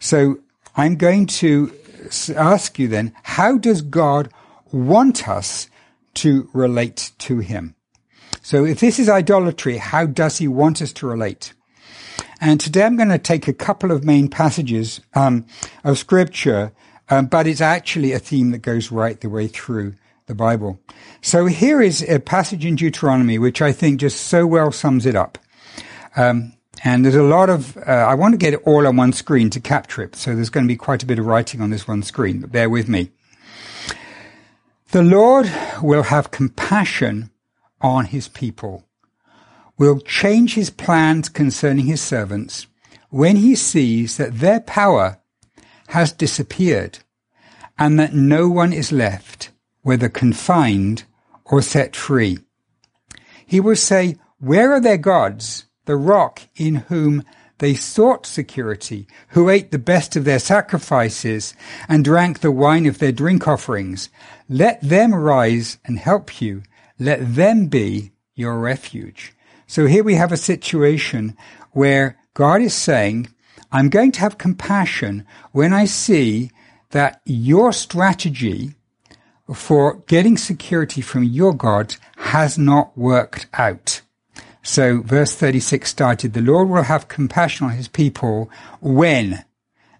So 0.00 0.40
I'm 0.76 0.96
going 0.96 1.26
to 1.26 1.72
ask 2.34 2.78
you 2.80 2.88
then, 2.88 3.14
how 3.22 3.58
does 3.58 3.80
God 3.80 4.28
want 4.72 5.28
us 5.28 5.68
to 6.14 6.50
relate 6.52 7.12
to 7.18 7.38
him? 7.38 7.76
So 8.42 8.64
if 8.64 8.80
this 8.80 8.98
is 8.98 9.08
idolatry, 9.08 9.76
how 9.76 10.06
does 10.06 10.38
he 10.38 10.48
want 10.48 10.82
us 10.82 10.92
to 10.94 11.06
relate? 11.06 11.54
And 12.40 12.60
today 12.60 12.84
I'm 12.84 12.96
going 12.96 13.08
to 13.08 13.18
take 13.18 13.48
a 13.48 13.52
couple 13.52 13.90
of 13.90 14.04
main 14.04 14.28
passages 14.28 15.00
um, 15.14 15.46
of 15.84 15.98
scripture, 15.98 16.72
um, 17.10 17.26
but 17.26 17.46
it's 17.46 17.60
actually 17.60 18.12
a 18.12 18.18
theme 18.18 18.50
that 18.50 18.58
goes 18.58 18.90
right 18.90 19.20
the 19.20 19.28
way 19.28 19.46
through 19.46 19.94
the 20.26 20.34
Bible. 20.34 20.80
So 21.20 21.46
here 21.46 21.80
is 21.80 22.02
a 22.02 22.18
passage 22.18 22.64
in 22.64 22.76
Deuteronomy 22.76 23.38
which 23.38 23.60
I 23.60 23.72
think 23.72 24.00
just 24.00 24.26
so 24.26 24.46
well 24.46 24.72
sums 24.72 25.06
it 25.06 25.14
up. 25.14 25.38
Um, 26.16 26.54
and 26.82 27.04
there's 27.04 27.14
a 27.14 27.22
lot 27.22 27.50
of, 27.50 27.76
uh, 27.78 27.90
I 27.90 28.14
want 28.14 28.32
to 28.32 28.38
get 28.38 28.54
it 28.54 28.62
all 28.66 28.86
on 28.86 28.96
one 28.96 29.12
screen 29.12 29.48
to 29.50 29.60
capture 29.60 30.02
it. 30.02 30.16
So 30.16 30.34
there's 30.34 30.50
going 30.50 30.66
to 30.66 30.68
be 30.68 30.76
quite 30.76 31.02
a 31.02 31.06
bit 31.06 31.18
of 31.18 31.26
writing 31.26 31.60
on 31.60 31.70
this 31.70 31.88
one 31.88 32.02
screen, 32.02 32.40
but 32.40 32.52
bear 32.52 32.68
with 32.68 32.88
me. 32.88 33.10
The 34.90 35.02
Lord 35.02 35.50
will 35.82 36.04
have 36.04 36.30
compassion 36.30 37.30
on 37.80 38.06
his 38.06 38.28
people, 38.28 38.84
will 39.78 40.00
change 40.00 40.54
his 40.54 40.70
plans 40.70 41.28
concerning 41.28 41.86
his 41.86 42.00
servants 42.00 42.66
when 43.10 43.36
he 43.36 43.54
sees 43.54 44.16
that 44.16 44.38
their 44.40 44.60
power 44.60 45.18
has 45.88 46.12
disappeared 46.12 46.98
and 47.78 47.98
that 47.98 48.14
no 48.14 48.48
one 48.48 48.72
is 48.72 48.92
left, 48.92 49.50
whether 49.82 50.08
confined 50.08 51.04
or 51.44 51.60
set 51.60 51.94
free. 51.94 52.38
He 53.46 53.60
will 53.60 53.76
say, 53.76 54.16
Where 54.38 54.72
are 54.72 54.80
their 54.80 54.98
gods? 54.98 55.66
the 55.84 55.96
rock 55.96 56.42
in 56.56 56.76
whom 56.76 57.24
they 57.58 57.74
sought 57.74 58.26
security, 58.26 59.06
who 59.28 59.48
ate 59.48 59.70
the 59.70 59.78
best 59.78 60.16
of 60.16 60.24
their 60.24 60.38
sacrifices 60.38 61.54
and 61.88 62.04
drank 62.04 62.40
the 62.40 62.50
wine 62.50 62.86
of 62.86 62.98
their 62.98 63.12
drink 63.12 63.46
offerings. 63.46 64.08
Let 64.48 64.80
them 64.80 65.14
rise 65.14 65.78
and 65.84 65.98
help 65.98 66.40
you. 66.40 66.62
Let 66.98 67.34
them 67.34 67.66
be 67.66 68.12
your 68.34 68.58
refuge. 68.58 69.33
So 69.66 69.86
here 69.86 70.04
we 70.04 70.14
have 70.14 70.32
a 70.32 70.36
situation 70.36 71.36
where 71.72 72.18
God 72.34 72.60
is 72.60 72.74
saying, 72.74 73.28
I'm 73.72 73.88
going 73.88 74.12
to 74.12 74.20
have 74.20 74.38
compassion 74.38 75.26
when 75.52 75.72
I 75.72 75.84
see 75.84 76.50
that 76.90 77.20
your 77.24 77.72
strategy 77.72 78.74
for 79.52 79.96
getting 80.06 80.36
security 80.36 81.00
from 81.00 81.24
your 81.24 81.52
God 81.54 81.96
has 82.16 82.56
not 82.56 82.96
worked 82.96 83.46
out. 83.54 84.00
So 84.62 85.02
verse 85.02 85.34
36 85.34 85.90
started, 85.90 86.32
the 86.32 86.40
Lord 86.40 86.68
will 86.68 86.84
have 86.84 87.08
compassion 87.08 87.66
on 87.66 87.74
his 87.74 87.88
people 87.88 88.50
when. 88.80 89.44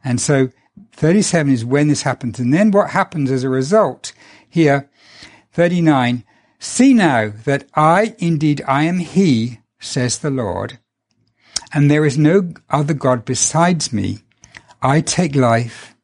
And 0.03 0.21
so 0.21 0.51
37 0.93 1.53
is 1.53 1.65
when 1.65 1.89
this 1.89 2.03
happens. 2.03 2.39
And 2.39 2.53
then 2.53 2.71
what 2.71 2.91
happens 2.91 3.31
as 3.31 3.45
a 3.45 3.49
result 3.49 4.13
here, 4.49 4.89
39, 5.53 6.25
see 6.65 6.95
now 6.95 7.33
that 7.45 7.67
I 7.75 8.15
indeed 8.19 8.63
I 8.67 8.85
am 8.85 8.99
he, 8.99 9.61
says 9.79 10.19
the 10.19 10.31
Lord, 10.31 10.79
and 11.73 11.91
there 11.91 12.05
is 12.05 12.17
no 12.17 12.55
other 12.71 12.95
God 12.95 13.25
besides 13.25 13.93
me. 13.93 14.21
I 14.81 15.01
take 15.01 15.35
life 15.35 15.95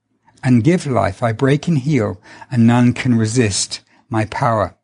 and 0.43 0.64
give 0.64 0.87
life. 0.87 1.23
I 1.23 1.33
break 1.33 1.69
and 1.69 1.79
heal 1.79 2.21
and 2.50 2.67
none 2.67 2.93
can 2.93 3.14
resist 3.17 3.81
my 4.09 4.25
power. 4.26 4.76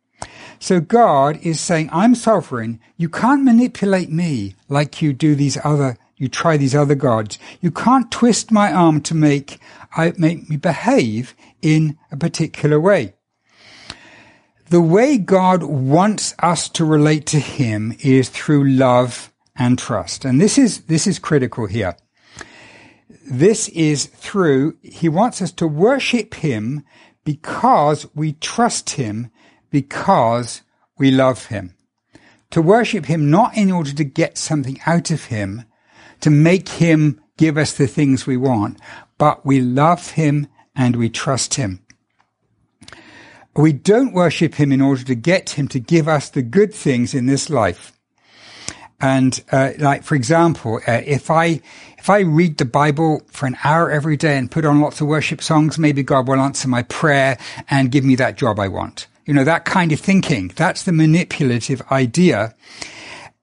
So 0.59 0.81
God 0.81 1.39
is 1.43 1.61
saying, 1.61 1.91
I'm 1.93 2.15
sovereign. 2.15 2.81
You 2.97 3.09
can't 3.09 3.45
manipulate 3.45 4.11
me 4.11 4.55
like 4.69 5.03
you 5.03 5.13
do 5.13 5.35
these 5.35 5.59
other, 5.65 5.99
you 6.17 6.29
try 6.29 6.57
these 6.57 6.75
other 6.75 6.95
gods. 6.95 7.39
You 7.61 7.71
can't 7.71 8.11
twist 8.11 8.51
my 8.51 8.73
arm 8.73 9.01
to 9.03 9.15
make, 9.15 9.59
I, 9.97 10.13
make 10.17 10.49
me 10.49 10.57
behave 10.57 11.35
in 11.61 11.99
a 12.11 12.17
particular 12.17 12.81
way. 12.81 13.16
The 14.69 14.81
way 14.81 15.19
God 15.19 15.63
wants 15.63 16.35
us 16.41 16.69
to 16.71 16.85
relate 16.85 17.27
to 17.27 17.39
Him 17.39 17.95
is 18.01 18.29
through 18.29 18.69
love 18.69 19.33
and 19.55 19.79
trust. 19.79 20.25
And 20.25 20.41
this 20.41 20.59
is, 20.59 20.83
this 20.83 21.07
is 21.07 21.19
critical 21.19 21.67
here. 21.67 21.97
This 23.31 23.69
is 23.69 24.07
through, 24.07 24.77
He 24.83 25.09
wants 25.09 25.41
us 25.41 25.53
to 25.53 25.67
worship 25.67 26.35
Him 26.35 26.85
because 27.25 28.07
we 28.15 28.33
trust 28.35 28.91
Him 28.91 29.31
because 29.71 30.63
we 30.99 31.11
love 31.11 31.47
him. 31.47 31.75
To 32.51 32.63
worship 32.63 33.07
him 33.07 33.31
not 33.31 33.57
in 33.57 33.71
order 33.71 33.93
to 33.93 34.05
get 34.05 34.39
something 34.39 34.81
out 34.87 35.11
of 35.11 35.27
him, 35.27 35.65
to 36.21 36.31
make 36.31 36.69
him 36.69 37.21
give 37.37 37.59
us 37.59 37.73
the 37.73 37.87
things 37.87 38.27
we 38.27 38.37
want, 38.37 38.79
but 39.19 39.45
we 39.45 39.61
love 39.61 40.13
him 40.13 40.47
and 40.75 40.97
we 40.97 41.11
trust 41.11 41.55
him. 41.55 41.85
We 43.57 43.73
don't 43.73 44.13
worship 44.13 44.55
him 44.55 44.71
in 44.71 44.83
order 44.83 45.03
to 45.05 45.15
get 45.15 45.51
him 45.51 45.67
to 45.69 45.81
give 45.81 46.09
us 46.09 46.29
the 46.29 46.43
good 46.43 46.75
things 46.75 47.15
in 47.15 47.27
this 47.27 47.49
life. 47.49 47.93
And 49.01 49.43
uh, 49.51 49.73
like 49.79 50.03
for 50.03 50.15
example, 50.15 50.81
uh, 50.87 51.03
if 51.05 51.31
I 51.31 51.61
if 51.99 52.09
I 52.09 52.21
read 52.21 52.59
the 52.59 52.65
Bible 52.65 53.23
for 53.27 53.47
an 53.47 53.57
hour 53.65 53.91
every 53.91 54.17
day 54.17 54.39
and 54.39 54.51
put 54.51 54.65
on 54.65 54.81
lots 54.81 55.01
of 55.01 55.07
worship 55.07 55.43
songs, 55.43 55.79
maybe 55.79 56.03
God 56.03 56.29
will 56.29 56.41
answer 56.41 56.69
my 56.69 56.83
prayer 56.83 57.39
and 57.69 57.91
give 57.91 58.05
me 58.05 58.15
that 58.17 58.37
job 58.37 58.59
I 58.59 58.69
want. 58.69 59.07
You 59.27 59.35
know, 59.35 59.45
that 59.45 59.65
kind 59.65 59.93
of 59.93 60.01
thinking. 60.01 60.53
That's 60.55 60.85
the 60.85 60.93
manipulative 60.93 61.83
idea. 61.91 62.55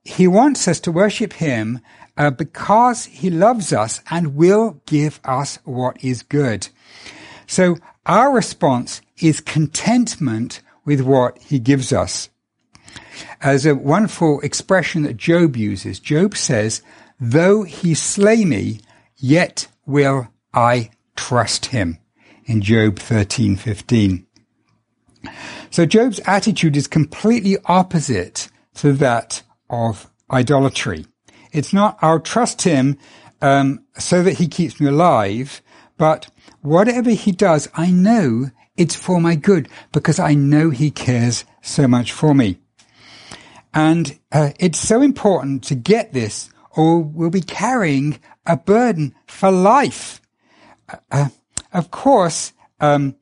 He 0.03 0.27
wants 0.27 0.67
us 0.67 0.79
to 0.81 0.91
worship 0.91 1.33
him 1.33 1.81
uh, 2.17 2.31
because 2.31 3.05
he 3.05 3.29
loves 3.29 3.73
us 3.73 4.01
and 4.09 4.35
will 4.35 4.81
give 4.85 5.19
us 5.23 5.59
what 5.65 6.03
is 6.03 6.23
good. 6.23 6.67
So 7.53 7.77
our 8.07 8.31
response 8.33 9.01
is 9.21 9.39
contentment 9.39 10.61
with 10.85 11.01
what 11.01 11.37
he 11.37 11.59
gives 11.59 11.93
us. 11.93 12.29
As 13.41 13.67
a 13.67 13.75
wonderful 13.75 14.41
expression 14.41 15.03
that 15.03 15.17
Job 15.17 15.55
uses, 15.55 15.99
Job 15.99 16.35
says, 16.35 16.81
though 17.19 17.61
he 17.61 17.93
slay 17.93 18.43
me, 18.43 18.79
yet 19.17 19.67
will 19.85 20.29
I 20.51 20.89
trust 21.15 21.67
him 21.67 21.99
in 22.45 22.61
Job 22.63 22.95
13:15. 22.95 24.25
So 25.69 25.85
Job's 25.85 26.21
attitude 26.25 26.75
is 26.75 26.87
completely 26.87 27.57
opposite 27.65 28.49
to 28.81 28.93
that 28.93 29.43
of 29.69 30.09
idolatry. 30.31 31.05
It's 31.51 31.71
not, 31.71 31.99
I'll 32.01 32.19
trust 32.19 32.63
him 32.63 32.97
um, 33.43 33.85
so 33.99 34.23
that 34.23 34.39
he 34.39 34.47
keeps 34.47 34.79
me 34.79 34.87
alive, 34.87 35.61
but 35.99 36.31
whatever 36.63 37.11
he 37.11 37.31
does, 37.31 37.69
I 37.75 37.91
know 37.91 38.49
it's 38.75 38.95
for 38.95 39.21
my 39.21 39.35
good 39.35 39.69
because 39.91 40.19
I 40.19 40.33
know 40.33 40.71
he 40.71 40.89
cares 40.89 41.45
so 41.61 41.87
much 41.87 42.11
for 42.11 42.33
me. 42.33 42.57
And 43.73 44.19
uh, 44.31 44.51
it's 44.59 44.79
so 44.79 45.01
important 45.01 45.63
to 45.65 45.75
get 45.75 46.13
this 46.13 46.49
or 46.71 46.99
we'll 46.99 47.29
be 47.29 47.41
carrying 47.41 48.19
a 48.45 48.57
burden 48.57 49.13
for 49.27 49.51
life. 49.51 50.21
Uh, 50.89 50.97
uh 51.11 51.29
of 51.71 51.89
course, 51.89 52.53
um, 52.79 53.15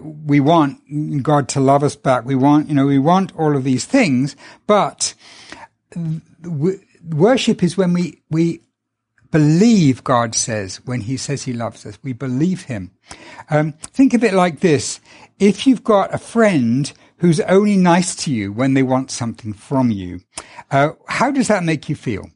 we 0.00 0.40
want 0.40 1.22
God 1.22 1.48
to 1.50 1.60
love 1.60 1.82
us 1.82 1.96
back. 1.96 2.24
We 2.24 2.34
want, 2.34 2.68
you 2.68 2.74
know, 2.74 2.86
we 2.86 2.98
want 2.98 3.36
all 3.36 3.56
of 3.56 3.64
these 3.64 3.84
things, 3.84 4.36
but 4.66 5.14
worship 7.04 7.62
is 7.62 7.76
when 7.76 7.92
we, 7.92 8.22
we 8.30 8.60
believe 9.34 10.04
God 10.04 10.32
says 10.36 10.76
when 10.86 11.00
he 11.00 11.16
says 11.16 11.42
he 11.42 11.52
loves 11.52 11.84
us. 11.84 11.98
We 12.04 12.12
believe 12.12 12.62
him. 12.62 12.92
Um, 13.50 13.72
think 13.72 14.14
of 14.14 14.22
it 14.22 14.32
like 14.32 14.60
this. 14.60 15.00
If 15.40 15.66
you've 15.66 15.82
got 15.82 16.14
a 16.14 16.18
friend 16.18 16.92
who's 17.16 17.40
only 17.40 17.76
nice 17.76 18.14
to 18.14 18.32
you 18.32 18.52
when 18.52 18.74
they 18.74 18.84
want 18.84 19.10
something 19.10 19.52
from 19.52 19.90
you, 19.90 20.20
uh, 20.70 20.90
how 21.08 21.32
does 21.32 21.48
that 21.48 21.64
make 21.64 21.88
you 21.88 21.96
feel? 21.96 22.30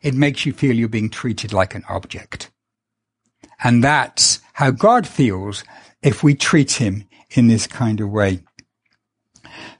It 0.00 0.14
makes 0.14 0.46
you 0.46 0.54
feel 0.54 0.74
you're 0.74 0.88
being 0.88 1.10
treated 1.10 1.52
like 1.52 1.74
an 1.74 1.84
object. 1.90 2.50
And 3.62 3.84
that's 3.84 4.40
how 4.54 4.70
God 4.70 5.06
feels 5.06 5.64
if 6.00 6.22
we 6.22 6.34
treat 6.34 6.72
him 6.72 7.04
in 7.32 7.48
this 7.48 7.66
kind 7.66 8.00
of 8.00 8.08
way. 8.08 8.40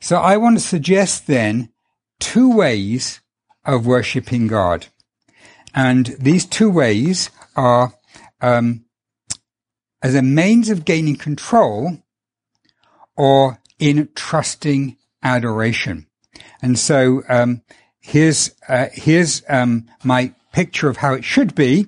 So 0.00 0.18
I 0.18 0.36
want 0.36 0.58
to 0.58 0.64
suggest 0.64 1.26
then 1.26 1.70
two 2.20 2.54
ways 2.54 3.22
of 3.64 3.86
worshipping 3.86 4.48
God. 4.48 4.88
And 5.74 6.06
these 6.18 6.44
two 6.46 6.70
ways 6.70 7.30
are 7.56 7.94
um, 8.40 8.84
as 10.02 10.14
a 10.14 10.22
means 10.22 10.70
of 10.70 10.84
gaining 10.84 11.16
control 11.16 11.98
or 13.16 13.60
in 13.78 14.08
trusting 14.14 14.96
adoration. 15.22 16.06
And 16.60 16.78
so 16.78 17.22
um, 17.28 17.62
here's 18.00 18.54
uh, 18.68 18.86
here's 18.92 19.42
um, 19.48 19.86
my 20.04 20.34
picture 20.52 20.88
of 20.88 20.98
how 20.98 21.14
it 21.14 21.24
should 21.24 21.54
be. 21.54 21.86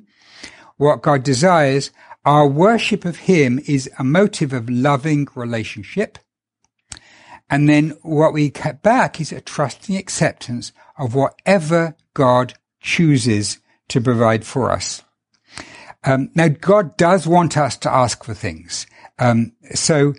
What 0.76 1.02
God 1.02 1.22
desires 1.22 1.90
our 2.24 2.46
worship 2.46 3.04
of 3.04 3.16
Him 3.16 3.60
is 3.66 3.90
a 3.98 4.04
motive 4.04 4.52
of 4.52 4.70
loving 4.70 5.28
relationship 5.34 6.18
And 7.50 7.68
then 7.68 7.90
what 8.02 8.32
we 8.32 8.50
get 8.50 8.82
back 8.82 9.20
is 9.20 9.32
a 9.32 9.40
trusting 9.40 9.96
acceptance 9.96 10.72
of 10.98 11.14
whatever 11.14 11.94
God 12.14 12.54
chooses 12.80 13.58
to 13.88 14.00
provide 14.00 14.44
for 14.44 14.70
us. 14.70 15.02
Um, 16.04 16.30
now, 16.34 16.48
God 16.48 16.96
does 16.96 17.26
want 17.26 17.56
us 17.56 17.76
to 17.78 17.92
ask 17.92 18.24
for 18.24 18.34
things. 18.34 18.86
Um, 19.18 19.52
so 19.74 20.14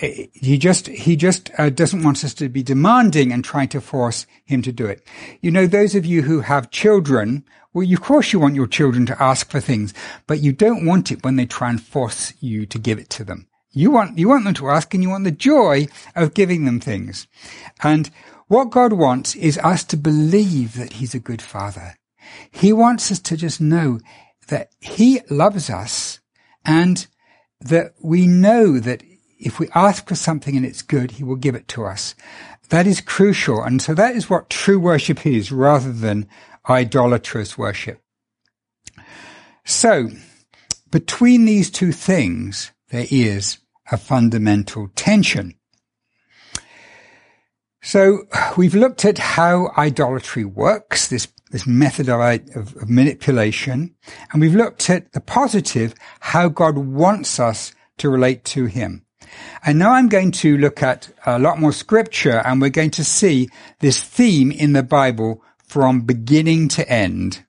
eh, 0.00 0.26
he 0.32 0.56
just 0.56 0.86
he 0.86 1.16
just 1.16 1.50
uh, 1.58 1.70
doesn't 1.70 2.02
want 2.02 2.24
us 2.24 2.32
to 2.34 2.48
be 2.48 2.62
demanding 2.62 3.32
and 3.32 3.44
trying 3.44 3.68
to 3.68 3.80
force 3.80 4.26
him 4.44 4.62
to 4.62 4.72
do 4.72 4.86
it. 4.86 5.06
You 5.42 5.50
know, 5.50 5.66
those 5.66 5.94
of 5.94 6.06
you 6.06 6.22
who 6.22 6.40
have 6.40 6.70
children, 6.70 7.44
well, 7.74 7.90
of 7.90 8.00
course 8.00 8.32
you 8.32 8.40
want 8.40 8.54
your 8.54 8.66
children 8.66 9.04
to 9.06 9.22
ask 9.22 9.50
for 9.50 9.60
things, 9.60 9.92
but 10.26 10.40
you 10.40 10.52
don't 10.52 10.86
want 10.86 11.12
it 11.12 11.22
when 11.22 11.36
they 11.36 11.46
try 11.46 11.68
and 11.68 11.82
force 11.82 12.32
you 12.40 12.64
to 12.66 12.78
give 12.78 12.98
it 12.98 13.10
to 13.10 13.24
them. 13.24 13.46
You 13.72 13.90
want 13.90 14.18
you 14.18 14.28
want 14.28 14.44
them 14.44 14.54
to 14.54 14.70
ask, 14.70 14.94
and 14.94 15.02
you 15.02 15.10
want 15.10 15.24
the 15.24 15.30
joy 15.30 15.86
of 16.16 16.34
giving 16.34 16.64
them 16.64 16.80
things. 16.80 17.26
And 17.82 18.10
what 18.48 18.70
God 18.70 18.94
wants 18.94 19.36
is 19.36 19.58
us 19.58 19.84
to 19.84 19.96
believe 19.96 20.74
that 20.74 20.94
He's 20.94 21.14
a 21.14 21.20
good 21.20 21.42
Father. 21.42 21.94
He 22.50 22.72
wants 22.72 23.10
us 23.10 23.18
to 23.20 23.36
just 23.36 23.60
know 23.60 24.00
that 24.48 24.70
He 24.80 25.20
loves 25.30 25.70
us 25.70 26.20
and 26.64 27.06
that 27.60 27.92
we 28.02 28.26
know 28.26 28.78
that 28.78 29.02
if 29.38 29.58
we 29.58 29.68
ask 29.74 30.08
for 30.08 30.14
something 30.14 30.56
and 30.56 30.66
it's 30.66 30.82
good, 30.82 31.12
He 31.12 31.24
will 31.24 31.36
give 31.36 31.54
it 31.54 31.68
to 31.68 31.84
us. 31.84 32.14
That 32.68 32.86
is 32.86 33.00
crucial. 33.00 33.62
And 33.62 33.82
so 33.82 33.94
that 33.94 34.14
is 34.14 34.30
what 34.30 34.50
true 34.50 34.78
worship 34.78 35.26
is 35.26 35.50
rather 35.50 35.92
than 35.92 36.28
idolatrous 36.68 37.58
worship. 37.58 38.00
So 39.64 40.10
between 40.90 41.44
these 41.44 41.70
two 41.70 41.92
things, 41.92 42.72
there 42.90 43.06
is 43.10 43.58
a 43.90 43.96
fundamental 43.96 44.88
tension. 44.94 45.54
So 47.82 48.24
we've 48.56 48.74
looked 48.74 49.04
at 49.04 49.18
how 49.18 49.72
idolatry 49.76 50.44
works, 50.44 51.08
this 51.08 51.28
this 51.50 51.66
method 51.66 52.08
of, 52.08 52.56
of, 52.56 52.88
manipulation. 52.88 53.94
And 54.32 54.40
we've 54.40 54.54
looked 54.54 54.88
at 54.88 55.12
the 55.12 55.20
positive, 55.20 55.94
how 56.20 56.48
God 56.48 56.78
wants 56.78 57.40
us 57.40 57.74
to 57.98 58.08
relate 58.08 58.44
to 58.46 58.66
him. 58.66 59.04
And 59.64 59.78
now 59.78 59.92
I'm 59.92 60.08
going 60.08 60.32
to 60.32 60.56
look 60.56 60.82
at 60.82 61.10
a 61.26 61.38
lot 61.38 61.60
more 61.60 61.72
scripture 61.72 62.42
and 62.44 62.60
we're 62.60 62.70
going 62.70 62.90
to 62.92 63.04
see 63.04 63.48
this 63.80 64.02
theme 64.02 64.50
in 64.50 64.72
the 64.72 64.82
Bible 64.82 65.42
from 65.66 66.00
beginning 66.02 66.68
to 66.68 66.88
end 66.88 67.44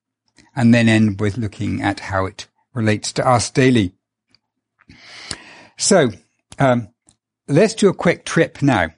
and 0.56 0.74
then 0.74 0.90
end 0.90 1.20
with 1.20 1.38
looking 1.38 1.82
at 1.82 2.00
how 2.00 2.26
it 2.26 2.48
relates 2.74 3.14
to 3.14 3.28
us 3.28 3.50
daily. 3.50 3.94
So, 5.78 6.12
um, 6.60 6.90
let's 7.48 7.74
do 7.74 7.90
a 7.90 7.94
quick 7.94 8.26
trip 8.26 8.62
now. 8.62 8.90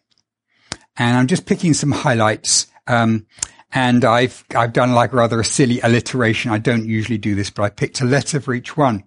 And 0.97 1.17
I'm 1.17 1.27
just 1.27 1.45
picking 1.45 1.73
some 1.73 1.91
highlights. 1.91 2.67
Um, 2.87 3.25
and 3.73 4.05
I've, 4.05 4.43
I've 4.55 4.73
done 4.73 4.93
like 4.93 5.13
rather 5.13 5.39
a 5.39 5.45
silly 5.45 5.79
alliteration. 5.81 6.51
I 6.51 6.59
don't 6.59 6.85
usually 6.85 7.17
do 7.17 7.35
this, 7.35 7.49
but 7.49 7.63
I 7.63 7.69
picked 7.69 8.01
a 8.01 8.05
letter 8.05 8.39
for 8.39 8.53
each 8.53 8.77
one. 8.77 9.03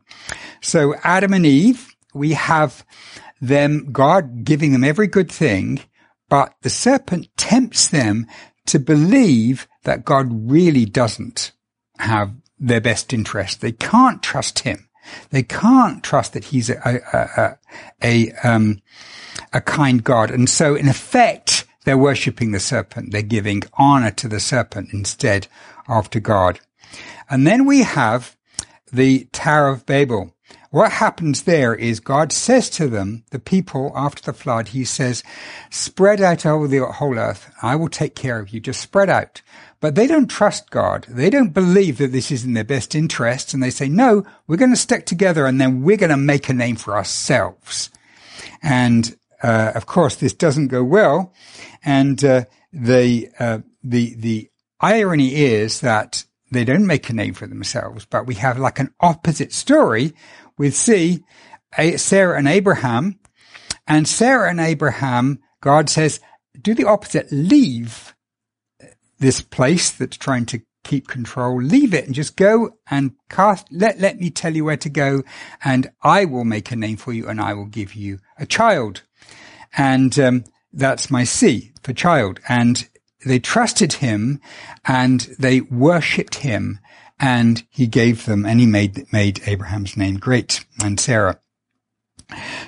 So 0.60 0.94
Adam 1.04 1.32
and 1.32 1.46
Eve, 1.46 1.94
we 2.14 2.32
have 2.32 2.84
them, 3.40 3.92
God 3.92 4.44
giving 4.44 4.72
them 4.72 4.84
every 4.84 5.06
good 5.06 5.30
thing, 5.30 5.80
but 6.28 6.54
the 6.62 6.70
serpent 6.70 7.28
tempts 7.36 7.88
them 7.88 8.26
to 8.66 8.78
believe 8.78 9.68
that 9.84 10.04
God 10.04 10.26
really 10.50 10.84
doesn't 10.84 11.52
have 11.98 12.34
their 12.58 12.80
best 12.80 13.12
interest. 13.12 13.60
They 13.60 13.72
can't 13.72 14.22
trust 14.22 14.60
him. 14.60 14.88
They 15.30 15.44
can't 15.44 16.02
trust 16.02 16.32
that 16.32 16.46
he's 16.46 16.68
a, 16.68 16.78
a, 16.84 17.20
a, 17.40 17.58
a, 18.02 18.48
um, 18.48 18.82
a 19.52 19.60
kind 19.60 20.02
God. 20.02 20.32
And 20.32 20.50
so 20.50 20.74
in 20.74 20.88
effect, 20.88 21.65
they're 21.86 21.96
worshipping 21.96 22.50
the 22.50 22.58
serpent. 22.58 23.12
They're 23.12 23.22
giving 23.22 23.62
honor 23.74 24.10
to 24.10 24.26
the 24.26 24.40
serpent 24.40 24.92
instead 24.92 25.46
of 25.88 26.10
to 26.10 26.18
God. 26.18 26.58
And 27.30 27.46
then 27.46 27.64
we 27.64 27.84
have 27.84 28.36
the 28.92 29.28
Tower 29.30 29.68
of 29.68 29.86
Babel. 29.86 30.34
What 30.72 30.90
happens 30.90 31.44
there 31.44 31.76
is 31.76 32.00
God 32.00 32.32
says 32.32 32.68
to 32.70 32.88
them, 32.88 33.22
the 33.30 33.38
people 33.38 33.92
after 33.94 34.20
the 34.20 34.36
flood, 34.36 34.68
he 34.68 34.84
says, 34.84 35.22
spread 35.70 36.20
out 36.20 36.44
over 36.44 36.66
the 36.66 36.84
whole 36.84 37.16
earth. 37.16 37.54
I 37.62 37.76
will 37.76 37.88
take 37.88 38.16
care 38.16 38.40
of 38.40 38.48
you. 38.48 38.58
Just 38.58 38.80
spread 38.80 39.08
out. 39.08 39.42
But 39.78 39.94
they 39.94 40.08
don't 40.08 40.26
trust 40.26 40.70
God. 40.70 41.06
They 41.08 41.30
don't 41.30 41.54
believe 41.54 41.98
that 41.98 42.10
this 42.10 42.32
is 42.32 42.44
in 42.44 42.54
their 42.54 42.64
best 42.64 42.96
interests. 42.96 43.54
And 43.54 43.62
they 43.62 43.70
say, 43.70 43.88
no, 43.88 44.26
we're 44.48 44.56
going 44.56 44.72
to 44.72 44.76
stick 44.76 45.06
together 45.06 45.46
and 45.46 45.60
then 45.60 45.82
we're 45.82 45.96
going 45.96 46.10
to 46.10 46.16
make 46.16 46.48
a 46.48 46.52
name 46.52 46.74
for 46.74 46.96
ourselves. 46.96 47.90
And, 48.60 49.16
uh, 49.46 49.72
of 49.74 49.86
course, 49.86 50.16
this 50.16 50.34
doesn't 50.34 50.68
go 50.68 50.82
well. 50.82 51.32
And 51.84 52.22
uh, 52.24 52.44
the 52.72 53.28
uh, 53.38 53.60
the 53.82 54.14
the 54.16 54.50
irony 54.80 55.36
is 55.36 55.80
that 55.80 56.24
they 56.50 56.64
don't 56.64 56.86
make 56.86 57.08
a 57.08 57.12
name 57.12 57.34
for 57.34 57.46
themselves, 57.46 58.06
but 58.06 58.26
we 58.26 58.34
have 58.34 58.58
like 58.58 58.78
an 58.80 58.92
opposite 59.00 59.52
story 59.52 60.12
with 60.58 60.74
see 60.74 61.22
Sarah 61.96 62.38
and 62.38 62.48
Abraham, 62.48 63.18
and 63.86 64.08
Sarah 64.08 64.50
and 64.50 64.60
Abraham. 64.60 65.38
God 65.60 65.88
says, 65.88 66.20
do 66.60 66.74
the 66.74 66.84
opposite. 66.84 67.30
Leave 67.30 68.14
this 69.18 69.40
place 69.40 69.90
that's 69.90 70.16
trying 70.16 70.46
to 70.46 70.60
keep 70.84 71.08
control. 71.08 71.60
Leave 71.60 71.94
it 71.94 72.06
and 72.06 72.14
just 72.14 72.36
go 72.36 72.70
and 72.90 73.12
cast. 73.28 73.66
Let 73.70 74.00
let 74.00 74.18
me 74.18 74.30
tell 74.30 74.54
you 74.54 74.64
where 74.64 74.76
to 74.76 74.88
go, 74.88 75.22
and 75.64 75.90
I 76.02 76.24
will 76.24 76.44
make 76.44 76.70
a 76.70 76.76
name 76.76 76.96
for 76.96 77.12
you, 77.12 77.28
and 77.28 77.40
I 77.40 77.54
will 77.54 77.66
give 77.66 77.94
you 77.94 78.18
a 78.38 78.46
child. 78.46 79.02
And 79.76 80.18
um, 80.18 80.44
that's 80.72 81.10
my 81.10 81.24
C 81.24 81.72
for 81.82 81.92
child. 81.92 82.40
And 82.48 82.88
they 83.24 83.38
trusted 83.38 83.94
him 83.94 84.40
and 84.84 85.20
they 85.38 85.60
worshipped 85.62 86.36
him 86.36 86.80
and 87.18 87.64
he 87.70 87.86
gave 87.86 88.26
them 88.26 88.44
and 88.44 88.60
he 88.60 88.66
made, 88.66 89.12
made 89.12 89.42
Abraham's 89.46 89.96
name 89.96 90.16
great 90.16 90.64
and 90.82 91.00
Sarah. 91.00 91.40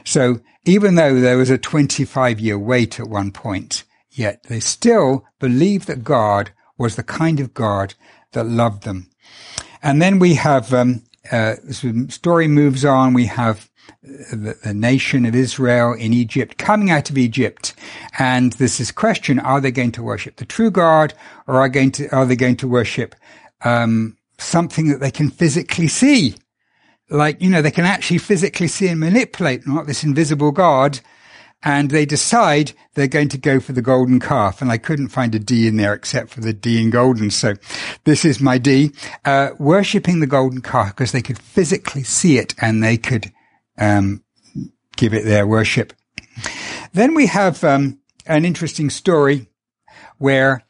So 0.05 0.41
even 0.65 0.95
though 0.95 1.21
there 1.21 1.39
was 1.39 1.51
a 1.51 1.59
25 1.59 2.41
year 2.41 2.59
wait 2.59 2.99
at 3.01 3.09
one 3.09 3.33
point, 3.33 3.85
yet 4.11 4.45
they 4.45 4.61
still 4.61 5.25
believed 5.39 5.87
that 5.89 6.05
God 6.05 6.51
was 6.77 6.97
the 6.97 7.03
kind 7.03 7.41
of 7.41 7.55
God 7.55 7.95
that 8.33 8.47
loved 8.47 8.85
them. 8.85 9.11
And 9.83 10.01
then 10.01 10.19
we 10.19 10.35
have, 10.35 10.73
um, 10.73 11.05
uh, 11.31 11.57
story 12.09 12.49
moves 12.49 12.85
on. 12.85 13.13
We 13.13 13.27
have 13.27 13.68
the, 14.03 14.57
the, 14.65 14.75
nation 14.75 15.27
of 15.27 15.35
Israel 15.35 15.93
in 15.93 16.13
Egypt, 16.13 16.59
coming 16.59 16.91
out 16.91 17.11
of 17.11 17.19
Egypt. 17.19 17.75
And 18.19 18.53
this 18.55 18.91
question, 18.93 19.39
are 19.39 19.61
they 19.61 19.71
going 19.71 19.93
to 19.93 20.03
worship 20.03 20.37
the 20.37 20.45
true 20.45 20.71
God 20.71 21.15
or 21.47 21.61
are, 21.61 21.69
going 21.69 21.93
to, 21.93 22.09
are 22.09 22.27
they 22.27 22.37
going 22.37 22.57
to 22.57 22.69
worship, 22.69 23.15
um, 23.63 24.17
something 24.39 24.89
that 24.89 25.01
they 25.01 25.11
can 25.11 25.31
physically 25.31 25.89
see? 25.89 26.37
Like, 27.11 27.41
you 27.41 27.51
know, 27.51 27.63
they 27.63 27.71
can 27.71 27.87
actually 27.87 28.19
physically 28.19 28.69
see 28.69 28.89
and 28.89 29.01
manipulate, 29.01 29.67
not 29.67 29.87
this 29.87 30.05
invisible 30.05 30.53
God. 30.53 31.01
And 31.65 31.91
they 31.91 32.07
decide 32.07 32.73
they're 32.95 33.09
going 33.09 33.31
to 33.31 33.39
go 33.39 33.59
for 33.59 33.73
the 33.73 33.83
golden 33.83 34.21
calf. 34.21 34.63
And 34.63 34.71
I 34.71 34.79
couldn't 34.79 35.09
find 35.09 35.35
a 35.35 35.41
D 35.41 35.67
in 35.67 35.77
there 35.77 35.93
except 35.93 36.31
for 36.31 36.41
the 36.41 36.53
D 36.53 36.81
in 36.81 36.91
golden. 36.91 37.31
So 37.31 37.55
this 38.05 38.25
is 38.25 38.41
my 38.41 38.59
D, 38.59 38.93
uh, 39.25 39.51
worshipping 39.59 40.21
the 40.21 40.29
golden 40.29 40.61
calf 40.61 40.95
because 40.95 41.11
they 41.11 41.23
could 41.23 41.39
physically 41.39 42.05
see 42.05 42.39
it 42.39 42.55
and 42.61 42.81
they 42.81 42.97
could 42.97 43.33
um, 43.79 44.23
give 44.97 45.15
it 45.15 45.25
their 45.25 45.47
worship. 45.47 45.93
Then 46.93 47.15
we 47.15 47.27
have 47.27 47.63
um, 47.65 47.99
an 48.27 48.45
interesting 48.45 48.91
story 48.91 49.49
where 50.19 50.65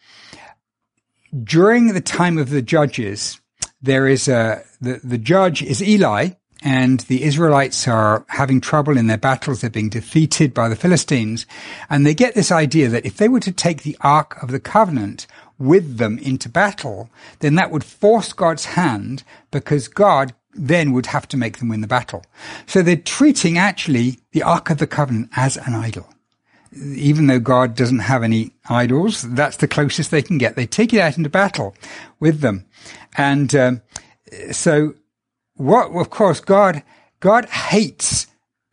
during 1.43 1.89
the 1.89 2.01
time 2.01 2.39
of 2.39 2.51
the 2.51 2.63
judges, 2.63 3.41
there 3.83 4.07
is 4.07 4.29
a 4.29 4.63
the, 4.81 5.01
the 5.05 5.19
judge 5.19 5.63
is 5.63 5.83
Eli, 5.83 6.31
and 6.63 7.01
the 7.01 7.23
Israelites 7.23 7.87
are 7.87 8.25
having 8.29 8.61
trouble 8.61 8.97
in 8.97 9.07
their 9.07 9.19
battles. 9.19 9.61
They're 9.61 9.71
being 9.71 9.89
defeated 9.89 10.55
by 10.55 10.69
the 10.69 10.77
Philistines, 10.77 11.47
and 11.91 12.05
they 12.05 12.15
get 12.15 12.35
this 12.35 12.51
idea 12.51 12.89
that 12.89 13.07
if 13.07 13.17
they 13.17 13.29
were 13.29 13.41
to 13.41 13.53
take 13.53 13.83
the 13.83 13.97
Ark 14.01 14.43
of 14.43 14.51
the 14.51 14.61
Covenant 14.61 15.27
with 15.59 15.99
them 15.99 16.19
into 16.19 16.49
battle, 16.49 17.11
then 17.41 17.57
that 17.57 17.71
would 17.71 17.85
force 17.85 18.33
God's 18.33 18.67
hand 18.67 19.25
because 19.51 19.89
God 19.89 20.35
then 20.55 20.93
would 20.93 21.07
have 21.07 21.29
to 21.29 21.37
make 21.37 21.59
them 21.59 21.69
win 21.69 21.81
the 21.81 21.87
battle. 21.87 22.25
So 22.67 22.83
they're 22.83 22.97
treating 22.97 23.59
actually 23.59 24.19
the 24.33 24.43
Ark 24.43 24.71
of 24.71 24.79
the 24.79 24.87
Covenant 24.87 25.31
as 25.37 25.57
an 25.57 25.75
idol. 25.75 26.09
Even 26.73 27.27
though 27.27 27.41
God 27.41 27.75
doesn't 27.75 28.01
have 28.01 28.23
any 28.23 28.53
idols, 28.69 29.23
that's 29.23 29.57
the 29.57 29.69
closest 29.69 30.11
they 30.11 30.23
can 30.23 30.39
get. 30.39 30.55
They 30.55 30.67
take 30.67 30.93
it 30.93 31.01
out 31.01 31.17
into 31.17 31.31
battle 31.31 31.75
with 32.21 32.41
them. 32.41 32.67
And 33.17 33.55
um, 33.55 33.83
so 34.53 34.95
what, 35.55 35.91
of 35.91 36.11
course, 36.11 36.41
God, 36.41 36.83
God 37.21 37.47
hates 37.47 38.27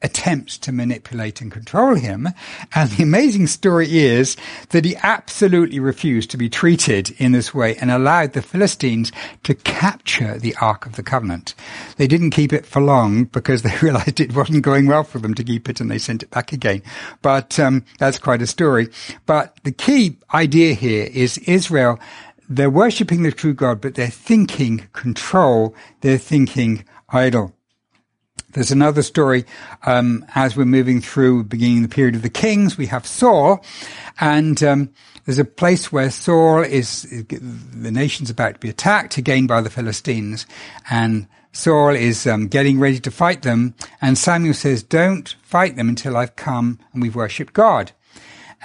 attempts 0.05 0.57
to 0.59 0.71
manipulate 0.71 1.41
and 1.41 1.51
control 1.51 1.95
him. 1.95 2.29
And 2.73 2.91
the 2.91 3.03
amazing 3.03 3.47
story 3.47 3.97
is 3.97 4.37
that 4.69 4.85
he 4.85 4.95
absolutely 4.97 5.79
refused 5.79 6.29
to 6.31 6.37
be 6.37 6.47
treated 6.47 7.09
in 7.17 7.31
this 7.31 7.53
way 7.53 7.75
and 7.77 7.89
allowed 7.89 8.33
the 8.33 8.43
Philistines 8.43 9.11
to 9.43 9.55
capture 9.55 10.37
the 10.37 10.55
Ark 10.61 10.85
of 10.85 10.95
the 10.95 11.03
Covenant. 11.03 11.55
They 11.97 12.05
didn't 12.05 12.29
keep 12.29 12.53
it 12.53 12.67
for 12.67 12.81
long 12.81 13.25
because 13.25 13.63
they 13.63 13.75
realized 13.81 14.19
it 14.19 14.35
wasn't 14.35 14.61
going 14.61 14.85
well 14.85 15.03
for 15.03 15.17
them 15.17 15.33
to 15.33 15.43
keep 15.43 15.67
it 15.67 15.81
and 15.81 15.89
they 15.89 15.97
sent 15.97 16.21
it 16.21 16.29
back 16.29 16.53
again. 16.53 16.83
But 17.23 17.59
um, 17.59 17.83
that's 17.97 18.19
quite 18.19 18.43
a 18.43 18.47
story. 18.47 18.89
But 19.25 19.59
the 19.63 19.71
key 19.71 20.17
idea 20.33 20.75
here 20.75 21.09
is 21.11 21.39
Israel 21.39 21.99
they're 22.47 22.69
worshipping 22.69 23.23
the 23.23 23.31
true 23.31 23.55
God, 23.55 23.81
but 23.81 23.95
they're 23.95 24.07
thinking 24.07 24.87
control, 24.93 25.73
they're 26.01 26.19
thinking 26.19 26.85
idol. 27.09 27.54
There's 28.55 28.71
another 28.71 29.03
story 29.03 29.43
um, 29.85 30.25
as 30.33 30.55
we're 30.55 30.63
moving 30.63 31.01
through, 31.01 31.43
beginning 31.43 31.81
the 31.81 31.89
period 31.89 32.15
of 32.15 32.21
the 32.21 32.29
kings. 32.29 32.77
We 32.77 32.85
have 32.85 33.05
Saul, 33.05 33.61
and 34.17 34.63
um, 34.63 34.91
there's 35.25 35.39
a 35.39 35.43
place 35.43 35.91
where 35.91 36.09
Saul 36.09 36.61
is. 36.63 37.01
The 37.01 37.91
nation's 37.91 38.29
about 38.29 38.53
to 38.53 38.59
be 38.61 38.69
attacked 38.69 39.17
again 39.17 39.45
by 39.45 39.59
the 39.59 39.69
Philistines, 39.69 40.47
and 40.89 41.27
Saul 41.51 41.89
is 41.89 42.25
um, 42.25 42.47
getting 42.47 42.79
ready 42.79 42.99
to 42.99 43.11
fight 43.11 43.41
them. 43.41 43.75
And 44.01 44.17
Samuel 44.17 44.53
says, 44.53 44.83
"Don't 44.83 45.35
fight 45.43 45.75
them 45.75 45.89
until 45.89 46.15
I've 46.15 46.37
come 46.37 46.79
and 46.93 47.01
we've 47.01 47.15
worshipped 47.15 47.51
God." 47.51 47.91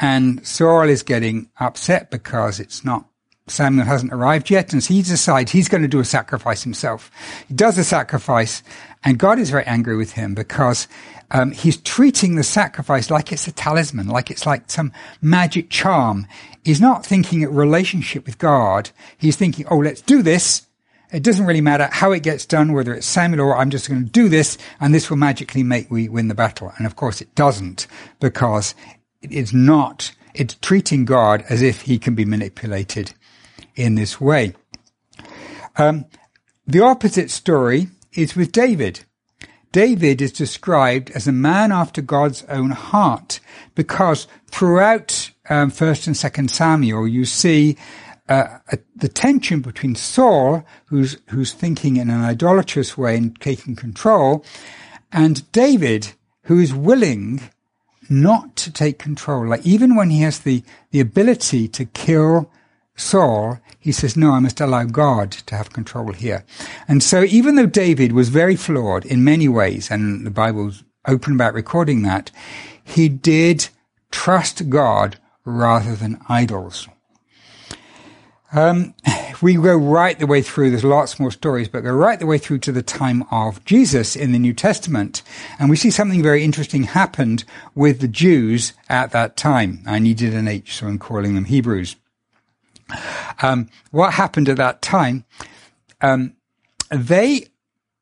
And 0.00 0.46
Saul 0.46 0.88
is 0.88 1.02
getting 1.02 1.50
upset 1.58 2.12
because 2.12 2.60
it's 2.60 2.84
not 2.84 3.09
Samuel 3.50 3.86
hasn't 3.86 4.12
arrived 4.12 4.50
yet, 4.50 4.72
and 4.72 4.82
so 4.82 4.94
he 4.94 5.02
decides 5.02 5.52
he's 5.52 5.68
going 5.68 5.82
to 5.82 5.88
do 5.88 6.00
a 6.00 6.04
sacrifice 6.04 6.62
himself. 6.62 7.10
He 7.48 7.54
does 7.54 7.76
a 7.78 7.84
sacrifice, 7.84 8.62
and 9.04 9.18
God 9.18 9.38
is 9.38 9.50
very 9.50 9.64
angry 9.64 9.96
with 9.96 10.12
him 10.12 10.34
because 10.34 10.88
um, 11.30 11.52
he's 11.52 11.76
treating 11.76 12.34
the 12.34 12.42
sacrifice 12.42 13.10
like 13.10 13.32
it's 13.32 13.46
a 13.46 13.52
talisman, 13.52 14.08
like 14.08 14.30
it's 14.30 14.46
like 14.46 14.70
some 14.70 14.92
magic 15.22 15.70
charm. 15.70 16.26
He's 16.64 16.80
not 16.80 17.06
thinking 17.06 17.44
a 17.44 17.50
relationship 17.50 18.26
with 18.26 18.38
God. 18.38 18.90
He's 19.16 19.36
thinking, 19.36 19.66
oh, 19.70 19.78
let's 19.78 20.02
do 20.02 20.22
this. 20.22 20.66
It 21.12 21.22
doesn't 21.22 21.46
really 21.46 21.60
matter 21.60 21.88
how 21.90 22.12
it 22.12 22.22
gets 22.22 22.46
done, 22.46 22.72
whether 22.72 22.94
it's 22.94 23.06
Samuel 23.06 23.46
or 23.46 23.56
I'm 23.56 23.70
just 23.70 23.88
going 23.88 24.04
to 24.04 24.10
do 24.10 24.28
this, 24.28 24.58
and 24.80 24.94
this 24.94 25.10
will 25.10 25.16
magically 25.16 25.62
make 25.62 25.90
we 25.90 26.08
win 26.08 26.28
the 26.28 26.34
battle. 26.34 26.72
And 26.76 26.86
of 26.86 26.96
course 26.96 27.20
it 27.20 27.34
doesn't, 27.34 27.86
because 28.20 28.74
it 29.22 29.32
is 29.32 29.52
not, 29.52 30.12
it's 30.34 30.54
treating 30.54 31.04
God 31.04 31.44
as 31.48 31.62
if 31.62 31.82
he 31.82 31.98
can 31.98 32.14
be 32.14 32.24
manipulated 32.24 33.12
in 33.80 33.94
this 33.94 34.20
way. 34.20 34.54
Um, 35.76 36.06
the 36.66 36.80
opposite 36.80 37.30
story 37.30 37.88
is 38.12 38.36
with 38.36 38.52
David. 38.52 39.00
David 39.72 40.20
is 40.20 40.32
described 40.32 41.10
as 41.10 41.28
a 41.28 41.32
man 41.32 41.70
after 41.70 42.02
God's 42.02 42.44
own 42.44 42.70
heart 42.70 43.40
because 43.74 44.26
throughout 44.50 45.30
um, 45.48 45.70
First 45.70 46.06
and 46.06 46.16
Second 46.16 46.50
Samuel, 46.50 47.06
you 47.06 47.24
see 47.24 47.76
uh, 48.28 48.58
a, 48.72 48.78
the 48.96 49.08
tension 49.08 49.60
between 49.60 49.94
Saul, 49.94 50.64
who's 50.86 51.18
who's 51.30 51.52
thinking 51.52 51.96
in 51.96 52.10
an 52.10 52.20
idolatrous 52.20 52.96
way 52.96 53.16
and 53.16 53.38
taking 53.40 53.76
control, 53.76 54.44
and 55.12 55.50
David, 55.52 56.12
who 56.44 56.58
is 56.58 56.74
willing 56.74 57.40
not 58.08 58.56
to 58.56 58.72
take 58.72 58.98
control. 58.98 59.48
Like 59.48 59.64
even 59.64 59.96
when 59.96 60.10
he 60.10 60.20
has 60.22 60.40
the 60.40 60.62
the 60.90 61.00
ability 61.00 61.68
to 61.68 61.84
kill 61.84 62.50
Saul, 62.96 63.60
he 63.80 63.92
says, 63.92 64.14
no, 64.14 64.32
I 64.32 64.40
must 64.40 64.60
allow 64.60 64.84
God 64.84 65.32
to 65.32 65.56
have 65.56 65.72
control 65.72 66.12
here. 66.12 66.44
And 66.86 67.02
so 67.02 67.24
even 67.24 67.54
though 67.54 67.66
David 67.66 68.12
was 68.12 68.28
very 68.28 68.54
flawed 68.54 69.06
in 69.06 69.24
many 69.24 69.48
ways, 69.48 69.90
and 69.90 70.26
the 70.26 70.30
Bible's 70.30 70.84
open 71.08 71.34
about 71.34 71.54
recording 71.54 72.02
that, 72.02 72.30
he 72.84 73.08
did 73.08 73.68
trust 74.10 74.68
God 74.68 75.18
rather 75.46 75.96
than 75.96 76.20
idols. 76.28 76.88
Um, 78.52 78.94
we 79.40 79.54
go 79.54 79.76
right 79.76 80.18
the 80.18 80.26
way 80.26 80.42
through, 80.42 80.70
there's 80.70 80.84
lots 80.84 81.18
more 81.18 81.30
stories, 81.30 81.68
but 81.68 81.80
go 81.84 81.92
right 81.92 82.18
the 82.18 82.26
way 82.26 82.36
through 82.36 82.58
to 82.58 82.72
the 82.72 82.82
time 82.82 83.24
of 83.30 83.64
Jesus 83.64 84.14
in 84.14 84.32
the 84.32 84.38
New 84.38 84.52
Testament. 84.52 85.22
And 85.58 85.70
we 85.70 85.76
see 85.76 85.90
something 85.90 86.22
very 86.22 86.44
interesting 86.44 86.82
happened 86.82 87.44
with 87.74 88.00
the 88.00 88.08
Jews 88.08 88.74
at 88.88 89.12
that 89.12 89.38
time. 89.38 89.82
I 89.86 90.00
needed 90.00 90.34
an 90.34 90.48
H, 90.48 90.76
so 90.76 90.88
I'm 90.88 90.98
calling 90.98 91.34
them 91.34 91.46
Hebrews. 91.46 91.96
Um, 93.42 93.68
what 93.90 94.14
happened 94.14 94.48
at 94.48 94.56
that 94.56 94.82
time? 94.82 95.24
Um, 96.00 96.34
they 96.90 97.46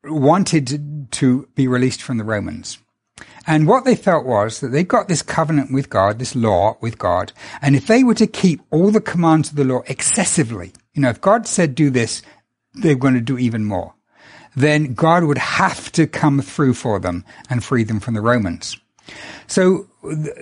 wanted 0.03 1.11
to 1.11 1.47
be 1.55 1.67
released 1.67 2.01
from 2.01 2.17
the 2.17 2.23
Romans. 2.23 2.79
And 3.45 3.67
what 3.67 3.83
they 3.83 3.95
felt 3.95 4.25
was 4.25 4.59
that 4.59 4.69
they 4.69 4.83
got 4.83 5.07
this 5.07 5.21
covenant 5.21 5.73
with 5.73 5.89
God, 5.89 6.19
this 6.19 6.35
law 6.35 6.77
with 6.81 6.97
God. 6.97 7.33
And 7.61 7.75
if 7.75 7.87
they 7.87 8.03
were 8.03 8.13
to 8.15 8.27
keep 8.27 8.61
all 8.69 8.91
the 8.91 9.01
commands 9.01 9.49
of 9.49 9.55
the 9.55 9.63
law 9.63 9.81
excessively, 9.87 10.71
you 10.93 11.01
know, 11.01 11.09
if 11.09 11.19
God 11.19 11.47
said 11.47 11.73
do 11.75 11.89
this, 11.89 12.21
they're 12.75 12.95
going 12.95 13.15
to 13.15 13.21
do 13.21 13.37
even 13.37 13.65
more. 13.65 13.95
Then 14.55 14.93
God 14.93 15.23
would 15.23 15.37
have 15.37 15.91
to 15.93 16.07
come 16.07 16.41
through 16.41 16.73
for 16.73 16.99
them 16.99 17.25
and 17.49 17.63
free 17.63 17.83
them 17.83 17.99
from 17.99 18.13
the 18.13 18.21
Romans. 18.21 18.77
So, 19.49 19.87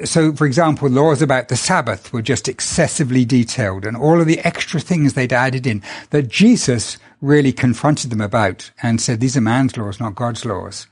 so 0.04 0.34
for 0.34 0.46
example, 0.46 0.90
laws 0.90 1.22
about 1.22 1.48
the 1.48 1.56
Sabbath 1.56 2.12
were 2.12 2.22
just 2.22 2.50
excessively 2.50 3.24
detailed 3.24 3.86
and 3.86 3.96
all 3.96 4.20
of 4.20 4.28
the 4.28 4.40
extra 4.40 4.82
things 4.82 5.14
they'd 5.14 5.32
added 5.32 5.66
in 5.66 5.82
that 6.10 6.28
Jesus 6.28 6.98
really 7.22 7.54
confronted 7.54 8.12
them 8.12 8.20
about 8.20 8.70
and 8.84 9.00
said, 9.00 9.22
these 9.22 9.38
are 9.38 9.42
man's 9.42 9.78
laws, 9.78 10.02
not 10.02 10.16
God's 10.16 10.44
laws. 10.44 10.88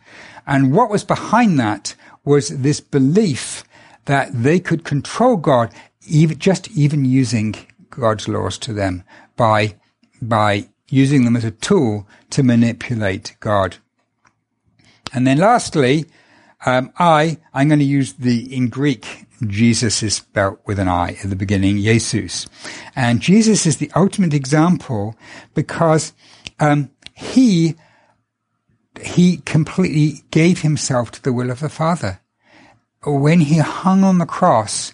And 0.47 0.73
what 0.73 0.89
was 0.89 1.03
behind 1.03 1.59
that 1.59 1.93
was 2.23 2.47
this 2.49 2.79
belief 2.79 3.65
that 4.05 4.29
they 4.31 4.61
could 4.61 4.85
control 4.85 5.35
God 5.35 5.73
even, 6.07 6.39
just 6.39 6.71
even 6.71 7.03
using 7.03 7.53
God's 7.89 8.29
laws 8.29 8.57
to 8.59 8.71
them 8.71 9.03
by, 9.35 9.75
by 10.21 10.69
using 10.89 11.25
them 11.25 11.35
as 11.35 11.43
a 11.43 11.51
tool 11.51 12.07
to 12.29 12.43
manipulate 12.43 13.35
God. 13.41 13.75
And 15.13 15.27
then 15.27 15.37
lastly, 15.37 16.05
um, 16.65 16.91
I, 16.97 17.37
I'm 17.53 17.67
going 17.67 17.79
to 17.79 17.85
use 17.85 18.13
the, 18.13 18.53
in 18.55 18.69
Greek, 18.69 19.25
Jesus 19.45 20.01
is 20.01 20.15
spelled 20.15 20.59
with 20.65 20.79
an 20.79 20.87
I 20.87 21.17
at 21.23 21.29
the 21.29 21.35
beginning, 21.35 21.77
Jesus. 21.77 22.47
And 22.95 23.21
Jesus 23.21 23.65
is 23.65 23.77
the 23.77 23.91
ultimate 23.95 24.33
example 24.33 25.15
because, 25.53 26.13
um, 26.59 26.89
he, 27.13 27.75
he 29.01 29.37
completely 29.37 30.23
gave 30.31 30.61
himself 30.61 31.11
to 31.11 31.23
the 31.23 31.33
will 31.33 31.49
of 31.49 31.59
the 31.59 31.69
Father. 31.69 32.19
When 33.05 33.41
he 33.41 33.57
hung 33.57 34.03
on 34.03 34.17
the 34.17 34.25
cross, 34.25 34.93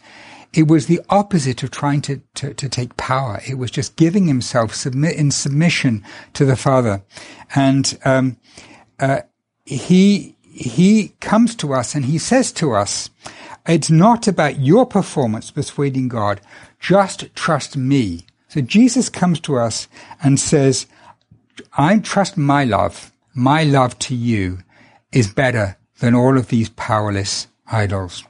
it 0.53 0.67
was 0.67 0.87
the 0.87 1.01
opposite 1.09 1.63
of 1.63 1.71
trying 1.71 2.01
to, 2.01 2.21
to, 2.35 2.53
to, 2.53 2.67
take 2.67 2.97
power. 2.97 3.41
It 3.47 3.57
was 3.57 3.71
just 3.71 3.95
giving 3.95 4.27
himself 4.27 4.75
submit 4.75 5.15
in 5.15 5.31
submission 5.31 6.03
to 6.33 6.43
the 6.43 6.57
Father. 6.57 7.03
And, 7.55 7.97
um, 8.03 8.37
uh, 8.99 9.21
he, 9.65 10.35
he 10.51 11.09
comes 11.19 11.55
to 11.55 11.73
us 11.73 11.95
and 11.95 12.05
he 12.05 12.17
says 12.17 12.51
to 12.53 12.73
us, 12.73 13.09
it's 13.67 13.89
not 13.89 14.27
about 14.27 14.59
your 14.59 14.85
performance 14.85 15.51
persuading 15.51 16.09
God. 16.09 16.41
Just 16.79 17.33
trust 17.35 17.77
me. 17.77 18.25
So 18.49 18.61
Jesus 18.61 19.07
comes 19.07 19.39
to 19.41 19.57
us 19.57 19.87
and 20.21 20.39
says, 20.39 20.87
I 21.77 21.97
trust 21.99 22.37
my 22.37 22.65
love. 22.65 23.11
My 23.33 23.63
love 23.63 23.97
to 23.99 24.15
you 24.15 24.59
is 25.11 25.33
better 25.33 25.77
than 25.99 26.15
all 26.15 26.37
of 26.37 26.49
these 26.49 26.69
powerless 26.69 27.47
idols. 27.71 28.25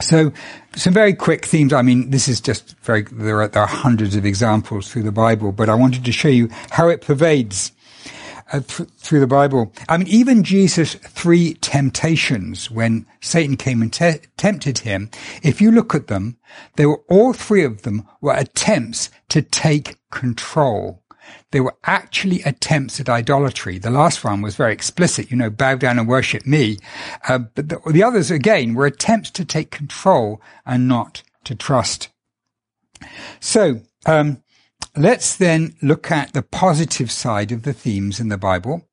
So 0.00 0.32
some 0.74 0.92
very 0.92 1.14
quick 1.14 1.44
themes. 1.44 1.72
I 1.72 1.82
mean, 1.82 2.10
this 2.10 2.26
is 2.26 2.40
just 2.40 2.76
very, 2.80 3.02
there 3.02 3.42
are, 3.42 3.48
there 3.48 3.62
are 3.62 3.68
hundreds 3.68 4.16
of 4.16 4.26
examples 4.26 4.90
through 4.90 5.04
the 5.04 5.12
Bible, 5.12 5.52
but 5.52 5.68
I 5.68 5.74
wanted 5.74 6.04
to 6.04 6.12
show 6.12 6.28
you 6.28 6.48
how 6.70 6.88
it 6.88 7.00
pervades 7.00 7.70
uh, 8.52 8.60
th- 8.60 8.88
through 8.98 9.20
the 9.20 9.26
Bible. 9.26 9.72
I 9.88 9.96
mean, 9.96 10.08
even 10.08 10.44
Jesus' 10.44 10.94
three 10.94 11.54
temptations 11.54 12.70
when 12.70 13.06
Satan 13.20 13.56
came 13.56 13.82
and 13.82 13.92
te- 13.92 14.20
tempted 14.36 14.78
him, 14.78 15.10
if 15.42 15.60
you 15.60 15.70
look 15.70 15.94
at 15.94 16.08
them, 16.08 16.36
they 16.76 16.86
were 16.86 17.02
all 17.08 17.32
three 17.32 17.64
of 17.64 17.82
them 17.82 18.06
were 18.20 18.34
attempts 18.34 19.10
to 19.30 19.42
take 19.42 19.96
control. 20.10 21.02
They 21.52 21.60
were 21.60 21.76
actually 21.84 22.42
attempts 22.42 23.00
at 23.00 23.08
idolatry. 23.08 23.78
The 23.78 23.90
last 23.90 24.24
one 24.24 24.42
was 24.42 24.56
very 24.56 24.72
explicit, 24.72 25.30
you 25.30 25.36
know, 25.36 25.50
bow 25.50 25.76
down 25.76 25.98
and 25.98 26.08
worship 26.08 26.44
me. 26.46 26.78
Uh, 27.28 27.38
but 27.38 27.68
the, 27.68 27.80
the 27.90 28.02
others, 28.02 28.30
again, 28.30 28.74
were 28.74 28.86
attempts 28.86 29.30
to 29.32 29.44
take 29.44 29.70
control 29.70 30.42
and 30.66 30.86
not 30.86 31.22
to 31.44 31.54
trust. 31.54 32.08
So, 33.40 33.80
um, 34.06 34.42
Let's 34.96 35.36
then 35.36 35.74
look 35.82 36.10
at 36.10 36.32
the 36.32 36.42
positive 36.42 37.10
side 37.10 37.50
of 37.50 37.62
the 37.62 37.72
themes 37.72 38.20
in 38.20 38.28
the 38.28 38.38
Bible. 38.38 38.88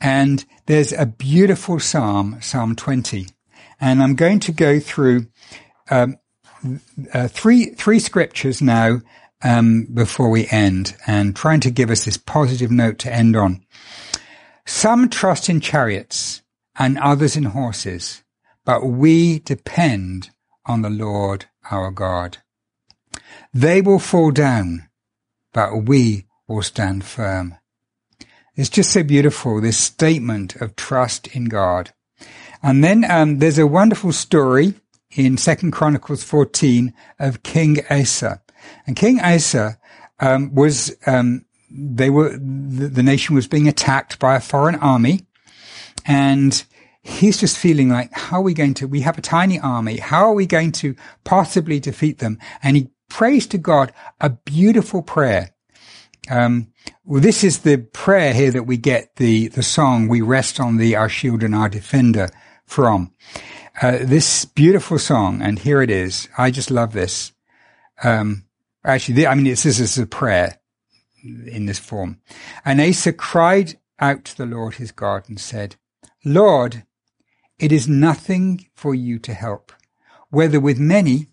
And 0.00 0.44
there's 0.66 0.92
a 0.92 1.06
beautiful 1.06 1.80
psalm, 1.80 2.38
Psalm 2.40 2.76
20. 2.76 3.26
And 3.80 4.02
I'm 4.02 4.14
going 4.14 4.40
to 4.40 4.52
go 4.52 4.78
through 4.78 5.26
um, 5.90 6.18
uh, 7.12 7.28
three 7.28 7.66
three 7.70 7.98
scriptures 7.98 8.60
now 8.60 9.00
um, 9.42 9.86
before 9.92 10.30
we 10.30 10.48
end, 10.48 10.96
and 11.06 11.34
trying 11.34 11.60
to 11.60 11.70
give 11.70 11.90
us 11.90 12.04
this 12.04 12.16
positive 12.16 12.70
note 12.70 12.98
to 13.00 13.14
end 13.14 13.36
on. 13.36 13.64
Some 14.66 15.08
trust 15.08 15.48
in 15.48 15.60
chariots 15.60 16.42
and 16.78 16.98
others 16.98 17.36
in 17.36 17.44
horses, 17.44 18.22
but 18.64 18.84
we 18.84 19.38
depend 19.38 20.30
on 20.66 20.82
the 20.82 20.90
Lord 20.90 21.46
our 21.70 21.90
God. 21.90 22.38
They 23.54 23.80
will 23.80 23.98
fall 23.98 24.30
down, 24.30 24.87
but 25.58 25.88
we 25.88 26.24
will 26.46 26.62
stand 26.62 27.02
firm. 27.02 27.56
It's 28.54 28.68
just 28.68 28.92
so 28.92 29.02
beautiful, 29.02 29.60
this 29.60 29.76
statement 29.76 30.54
of 30.60 30.76
trust 30.76 31.26
in 31.34 31.46
God. 31.46 31.92
And 32.62 32.84
then 32.84 33.04
um, 33.10 33.38
there's 33.40 33.58
a 33.58 33.66
wonderful 33.66 34.12
story 34.12 34.74
in 35.10 35.36
Second 35.36 35.72
Chronicles 35.72 36.22
14 36.22 36.94
of 37.18 37.42
King 37.42 37.78
Asa. 37.90 38.40
And 38.86 38.94
King 38.94 39.18
Asa 39.18 39.80
um, 40.20 40.54
was 40.54 40.96
um, 41.06 41.44
they 41.68 42.08
were 42.08 42.38
the, 42.38 42.86
the, 42.86 43.02
nation 43.02 43.34
was 43.34 43.48
being 43.48 43.66
attacked 43.66 44.20
by 44.20 44.36
a 44.36 44.40
foreign 44.40 44.76
army, 44.76 45.26
and 46.06 46.64
he's 47.02 47.38
just 47.38 47.58
feeling 47.58 47.88
like, 47.88 48.12
how 48.12 48.36
are 48.36 48.42
we 48.42 48.54
going 48.54 48.74
to? 48.74 48.86
We 48.86 49.00
have 49.00 49.18
a 49.18 49.22
tiny 49.22 49.58
army. 49.58 49.96
How 49.96 50.24
are 50.26 50.34
we 50.34 50.46
going 50.46 50.70
to 50.72 50.94
possibly 51.24 51.80
defeat 51.80 52.18
them? 52.18 52.38
And 52.62 52.76
he 52.76 52.90
prays 53.08 53.46
to 53.48 53.58
God 53.58 53.92
a 54.20 54.30
beautiful 54.30 55.02
prayer. 55.02 55.50
Um, 56.30 56.72
well, 57.04 57.20
this 57.20 57.42
is 57.42 57.60
the 57.60 57.78
prayer 57.78 58.34
here 58.34 58.50
that 58.50 58.64
we 58.64 58.76
get 58.76 59.16
the 59.16 59.48
the 59.48 59.62
song 59.62 60.08
"We 60.08 60.20
Rest 60.20 60.60
on 60.60 60.76
Thee, 60.76 60.94
Our 60.94 61.08
Shield 61.08 61.42
and 61.42 61.54
Our 61.54 61.68
Defender" 61.68 62.28
from. 62.66 63.12
Uh, 63.80 63.98
this 64.02 64.44
beautiful 64.44 64.98
song, 64.98 65.40
and 65.40 65.58
here 65.58 65.80
it 65.82 65.90
is. 65.90 66.28
I 66.36 66.50
just 66.50 66.70
love 66.70 66.92
this. 66.92 67.32
Um, 68.02 68.44
actually, 68.84 69.26
I 69.26 69.34
mean, 69.34 69.46
it's 69.46 69.62
this 69.62 69.78
is 69.78 69.96
a 69.98 70.06
prayer 70.06 70.58
in 71.22 71.66
this 71.66 71.78
form. 71.78 72.20
And 72.64 72.80
Asa 72.80 73.12
cried 73.12 73.78
out 74.00 74.24
to 74.26 74.36
the 74.36 74.46
Lord 74.46 74.74
his 74.74 74.92
God 74.92 75.28
and 75.28 75.40
said, 75.40 75.76
Lord, 76.24 76.84
it 77.58 77.72
is 77.72 77.88
nothing 77.88 78.68
for 78.74 78.94
you 78.94 79.18
to 79.20 79.34
help, 79.34 79.72
whether 80.30 80.60
with 80.60 80.78
many 80.78 81.28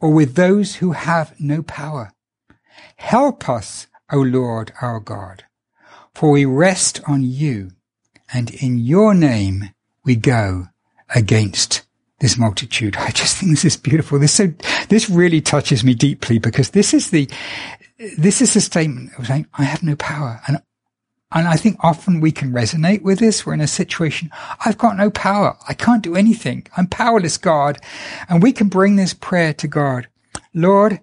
or 0.00 0.12
with 0.12 0.34
those 0.34 0.76
who 0.76 0.92
have 0.92 1.38
no 1.40 1.62
power. 1.62 2.12
Help 2.96 3.48
us, 3.48 3.86
O 4.12 4.18
Lord 4.18 4.72
our 4.80 5.00
God, 5.00 5.44
for 6.14 6.30
we 6.30 6.44
rest 6.44 7.00
on 7.06 7.22
you, 7.22 7.72
and 8.32 8.50
in 8.50 8.78
your 8.78 9.14
name 9.14 9.70
we 10.04 10.16
go 10.16 10.68
against 11.14 11.82
this 12.20 12.38
multitude. 12.38 12.96
I 12.98 13.10
just 13.10 13.36
think 13.36 13.52
this 13.52 13.64
is 13.64 13.76
beautiful. 13.76 14.18
This 14.18 14.32
so 14.32 14.52
this 14.88 15.08
really 15.08 15.40
touches 15.40 15.84
me 15.84 15.94
deeply 15.94 16.38
because 16.38 16.70
this 16.70 16.94
is 16.94 17.10
the 17.10 17.28
this 18.18 18.40
is 18.42 18.54
a 18.56 18.60
statement 18.60 19.10
of 19.18 19.26
saying 19.26 19.46
I 19.54 19.64
have 19.64 19.82
no 19.82 19.96
power, 19.96 20.40
and 20.46 20.62
and 21.32 21.48
I 21.48 21.56
think 21.56 21.76
often 21.80 22.20
we 22.20 22.32
can 22.32 22.52
resonate 22.52 23.02
with 23.02 23.18
this. 23.18 23.44
We're 23.44 23.54
in 23.54 23.60
a 23.60 23.66
situation 23.66 24.30
I've 24.64 24.78
got 24.78 24.96
no 24.96 25.10
power. 25.10 25.56
I 25.68 25.74
can't 25.74 26.02
do 26.02 26.16
anything. 26.16 26.66
I'm 26.76 26.86
powerless, 26.86 27.36
God, 27.36 27.78
and 28.28 28.42
we 28.42 28.52
can 28.52 28.68
bring 28.68 28.96
this 28.96 29.14
prayer 29.14 29.52
to 29.54 29.68
God. 29.68 30.08
Lord, 30.54 31.00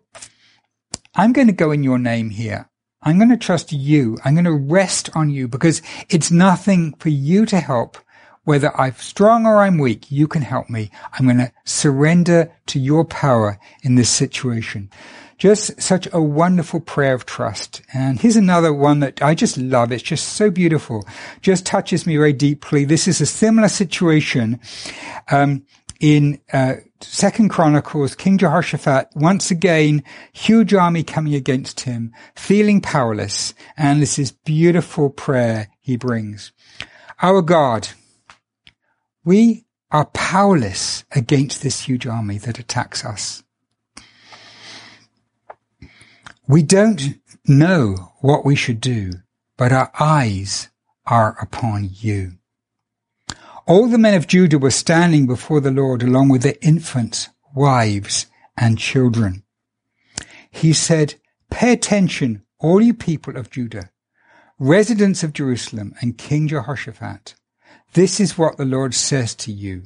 I'm 1.15 1.33
going 1.33 1.47
to 1.47 1.53
go 1.53 1.71
in 1.71 1.83
your 1.83 1.99
name 1.99 2.29
here. 2.29 2.69
I'm 3.01 3.17
going 3.17 3.29
to 3.29 3.37
trust 3.37 3.73
you. 3.73 4.17
I'm 4.23 4.33
going 4.33 4.45
to 4.45 4.53
rest 4.53 5.09
on 5.13 5.29
you 5.29 5.47
because 5.47 5.81
it's 6.09 6.31
nothing 6.31 6.93
for 6.95 7.09
you 7.09 7.45
to 7.47 7.59
help 7.59 7.97
whether 8.45 8.75
I'm 8.79 8.95
strong 8.95 9.45
or 9.45 9.57
I'm 9.57 9.77
weak, 9.77 10.11
you 10.11 10.27
can 10.27 10.41
help 10.41 10.69
me. 10.69 10.91
I'm 11.13 11.25
going 11.25 11.37
to 11.37 11.51
surrender 11.65 12.51
to 12.67 12.79
your 12.79 13.05
power 13.05 13.59
in 13.83 13.95
this 13.95 14.09
situation. 14.09 14.89
Just 15.43 15.81
such 15.81 16.07
a 16.13 16.21
wonderful 16.21 16.79
prayer 16.79 17.13
of 17.13 17.25
trust. 17.25 17.81
And 17.93 18.17
here's 18.17 18.37
another 18.37 18.73
one 18.73 19.01
that 19.01 19.21
I 19.21 19.35
just 19.35 19.57
love. 19.57 19.91
It's 19.91 20.01
just 20.01 20.25
so 20.25 20.49
beautiful. 20.49 21.05
Just 21.41 21.65
touches 21.65 22.07
me 22.07 22.15
very 22.15 22.31
deeply. 22.31 22.85
This 22.85 23.09
is 23.09 23.19
a 23.19 23.25
similar 23.25 23.67
situation, 23.67 24.61
um, 25.29 25.65
in, 25.99 26.39
uh, 26.53 26.75
Second 27.01 27.49
Chronicles, 27.49 28.15
King 28.15 28.37
Jehoshaphat, 28.37 29.09
once 29.15 29.51
again, 29.51 30.05
huge 30.31 30.73
army 30.73 31.03
coming 31.03 31.35
against 31.35 31.81
him, 31.81 32.13
feeling 32.35 32.79
powerless. 32.79 33.53
And 33.75 34.01
this 34.01 34.17
is 34.17 34.31
beautiful 34.31 35.09
prayer 35.09 35.67
he 35.81 35.97
brings. 35.97 36.53
Our 37.21 37.41
God, 37.41 37.89
we 39.25 39.65
are 39.91 40.05
powerless 40.05 41.03
against 41.11 41.63
this 41.63 41.81
huge 41.81 42.07
army 42.07 42.37
that 42.37 42.59
attacks 42.59 43.03
us. 43.03 43.43
We 46.47 46.61
don't 46.61 47.21
know 47.47 48.11
what 48.19 48.43
we 48.43 48.55
should 48.55 48.81
do, 48.81 49.11
but 49.57 49.71
our 49.71 49.91
eyes 49.99 50.69
are 51.05 51.37
upon 51.41 51.89
you. 51.93 52.33
All 53.65 53.87
the 53.87 53.97
men 53.97 54.13
of 54.13 54.27
Judah 54.27 54.59
were 54.59 54.71
standing 54.71 55.25
before 55.25 55.61
the 55.61 55.71
Lord 55.71 56.03
along 56.03 56.29
with 56.29 56.41
their 56.41 56.57
infants, 56.61 57.29
wives, 57.55 58.27
and 58.57 58.77
children. 58.77 59.43
He 60.51 60.73
said, 60.73 61.15
pay 61.49 61.71
attention, 61.71 62.43
all 62.59 62.81
you 62.81 62.93
people 62.93 63.37
of 63.37 63.49
Judah, 63.49 63.91
residents 64.59 65.23
of 65.23 65.31
Jerusalem 65.31 65.93
and 66.01 66.17
King 66.17 66.49
Jehoshaphat. 66.49 67.35
This 67.93 68.19
is 68.19 68.37
what 68.37 68.57
the 68.57 68.65
Lord 68.65 68.93
says 68.93 69.33
to 69.35 69.51
you. 69.51 69.83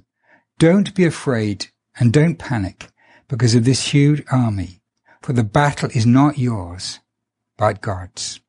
Don't 0.57 0.95
be 0.95 1.05
afraid 1.05 1.67
and 1.99 2.11
don't 2.11 2.39
panic 2.39 2.89
because 3.27 3.53
of 3.53 3.63
this 3.63 3.89
huge 3.89 4.23
army, 4.31 4.81
for 5.27 5.33
the 5.33 5.43
battle 5.43 5.89
is 5.93 6.05
not 6.05 6.37
yours, 6.37 7.01
but 7.57 7.81
God's. 7.81 8.39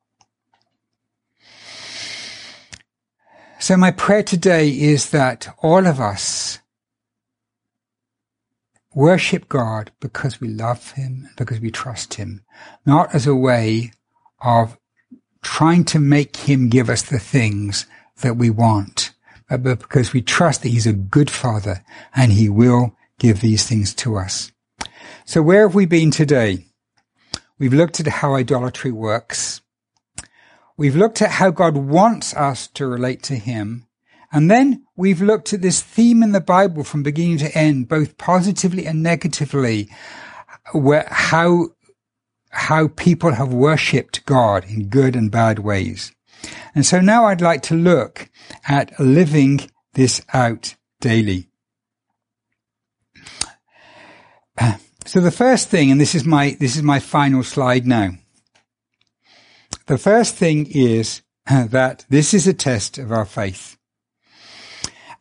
So 3.59 3.75
my 3.75 3.91
prayer 3.91 4.23
today 4.23 4.69
is 4.69 5.09
that 5.09 5.53
all 5.61 5.85
of 5.85 5.99
us 5.99 6.59
worship 8.95 9.49
God 9.49 9.91
because 9.99 10.39
we 10.39 10.47
love 10.47 10.91
Him, 10.91 11.27
because 11.35 11.59
we 11.59 11.69
trust 11.69 12.13
Him, 12.13 12.45
not 12.85 13.13
as 13.13 13.27
a 13.27 13.35
way 13.35 13.91
of 14.41 14.77
trying 15.41 15.83
to 15.83 15.99
make 15.99 16.37
Him 16.37 16.69
give 16.69 16.89
us 16.89 17.01
the 17.01 17.19
things 17.19 17.87
that 18.21 18.37
we 18.37 18.49
want, 18.49 19.11
but 19.49 19.79
because 19.79 20.13
we 20.13 20.21
trust 20.21 20.63
that 20.63 20.69
he's 20.69 20.87
a 20.87 20.93
good 20.93 21.29
father 21.29 21.83
and 22.15 22.31
he 22.31 22.47
will 22.47 22.95
give 23.17 23.41
these 23.41 23.67
things 23.67 23.93
to 23.95 24.15
us. 24.15 24.53
So 25.25 25.41
where 25.41 25.63
have 25.67 25.75
we 25.75 25.85
been 25.85 26.11
today? 26.11 26.67
We've 27.59 27.73
looked 27.73 27.99
at 27.99 28.07
how 28.07 28.35
idolatry 28.35 28.91
works. 28.91 29.59
We've 30.77 30.95
looked 30.95 31.21
at 31.21 31.31
how 31.31 31.51
God 31.51 31.75
wants 31.75 32.33
us 32.33 32.67
to 32.69 32.87
relate 32.87 33.21
to 33.23 33.35
him. 33.35 33.85
And 34.31 34.49
then 34.49 34.85
we've 34.95 35.21
looked 35.21 35.51
at 35.51 35.61
this 35.61 35.81
theme 35.81 36.23
in 36.23 36.31
the 36.31 36.39
Bible 36.39 36.85
from 36.85 37.03
beginning 37.03 37.39
to 37.39 37.57
end, 37.57 37.89
both 37.89 38.17
positively 38.17 38.85
and 38.85 39.03
negatively, 39.03 39.89
where 40.71 41.05
how, 41.11 41.69
how 42.51 42.87
people 42.87 43.33
have 43.33 43.51
worshipped 43.51 44.25
God 44.25 44.63
in 44.63 44.87
good 44.87 45.17
and 45.17 45.29
bad 45.29 45.59
ways. 45.59 46.13
And 46.73 46.85
so 46.85 47.01
now 47.01 47.25
I'd 47.25 47.41
like 47.41 47.61
to 47.63 47.75
look 47.75 48.29
at 48.65 48.97
living 48.97 49.69
this 49.95 50.21
out 50.33 50.75
daily. 51.01 51.49
So 55.09 55.19
the 55.19 55.31
first 55.31 55.69
thing, 55.69 55.89
and 55.89 55.99
this 55.99 56.13
is 56.13 56.23
my, 56.23 56.55
this 56.59 56.75
is 56.75 56.83
my 56.83 56.99
final 56.99 57.41
slide 57.41 57.87
now. 57.87 58.11
The 59.87 59.97
first 59.97 60.35
thing 60.35 60.67
is 60.69 61.23
that 61.47 62.05
this 62.09 62.31
is 62.31 62.45
a 62.45 62.53
test 62.53 62.99
of 62.99 63.11
our 63.11 63.25
faith. 63.25 63.75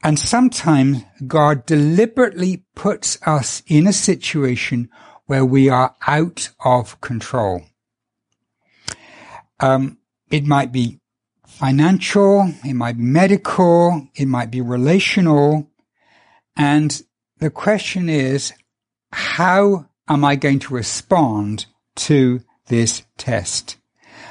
And 0.02 0.18
sometimes 0.18 1.04
God 1.26 1.64
deliberately 1.64 2.64
puts 2.74 3.16
us 3.26 3.62
in 3.66 3.86
a 3.86 3.94
situation 3.94 4.90
where 5.24 5.46
we 5.46 5.70
are 5.70 5.96
out 6.06 6.50
of 6.62 7.00
control. 7.00 7.62
Um, 9.58 9.96
it 10.30 10.44
might 10.44 10.70
be 10.70 11.00
financial, 11.46 12.52
it 12.62 12.74
might 12.74 12.98
be 12.98 13.04
medical, 13.04 14.06
it 14.14 14.26
might 14.26 14.50
be 14.50 14.60
relational. 14.60 15.70
And 16.58 17.00
the 17.38 17.48
question 17.48 18.10
is, 18.10 18.52
how 19.12 19.86
am 20.08 20.24
I 20.24 20.36
going 20.36 20.58
to 20.60 20.74
respond 20.74 21.66
to 21.96 22.42
this 22.66 23.02
test? 23.16 23.76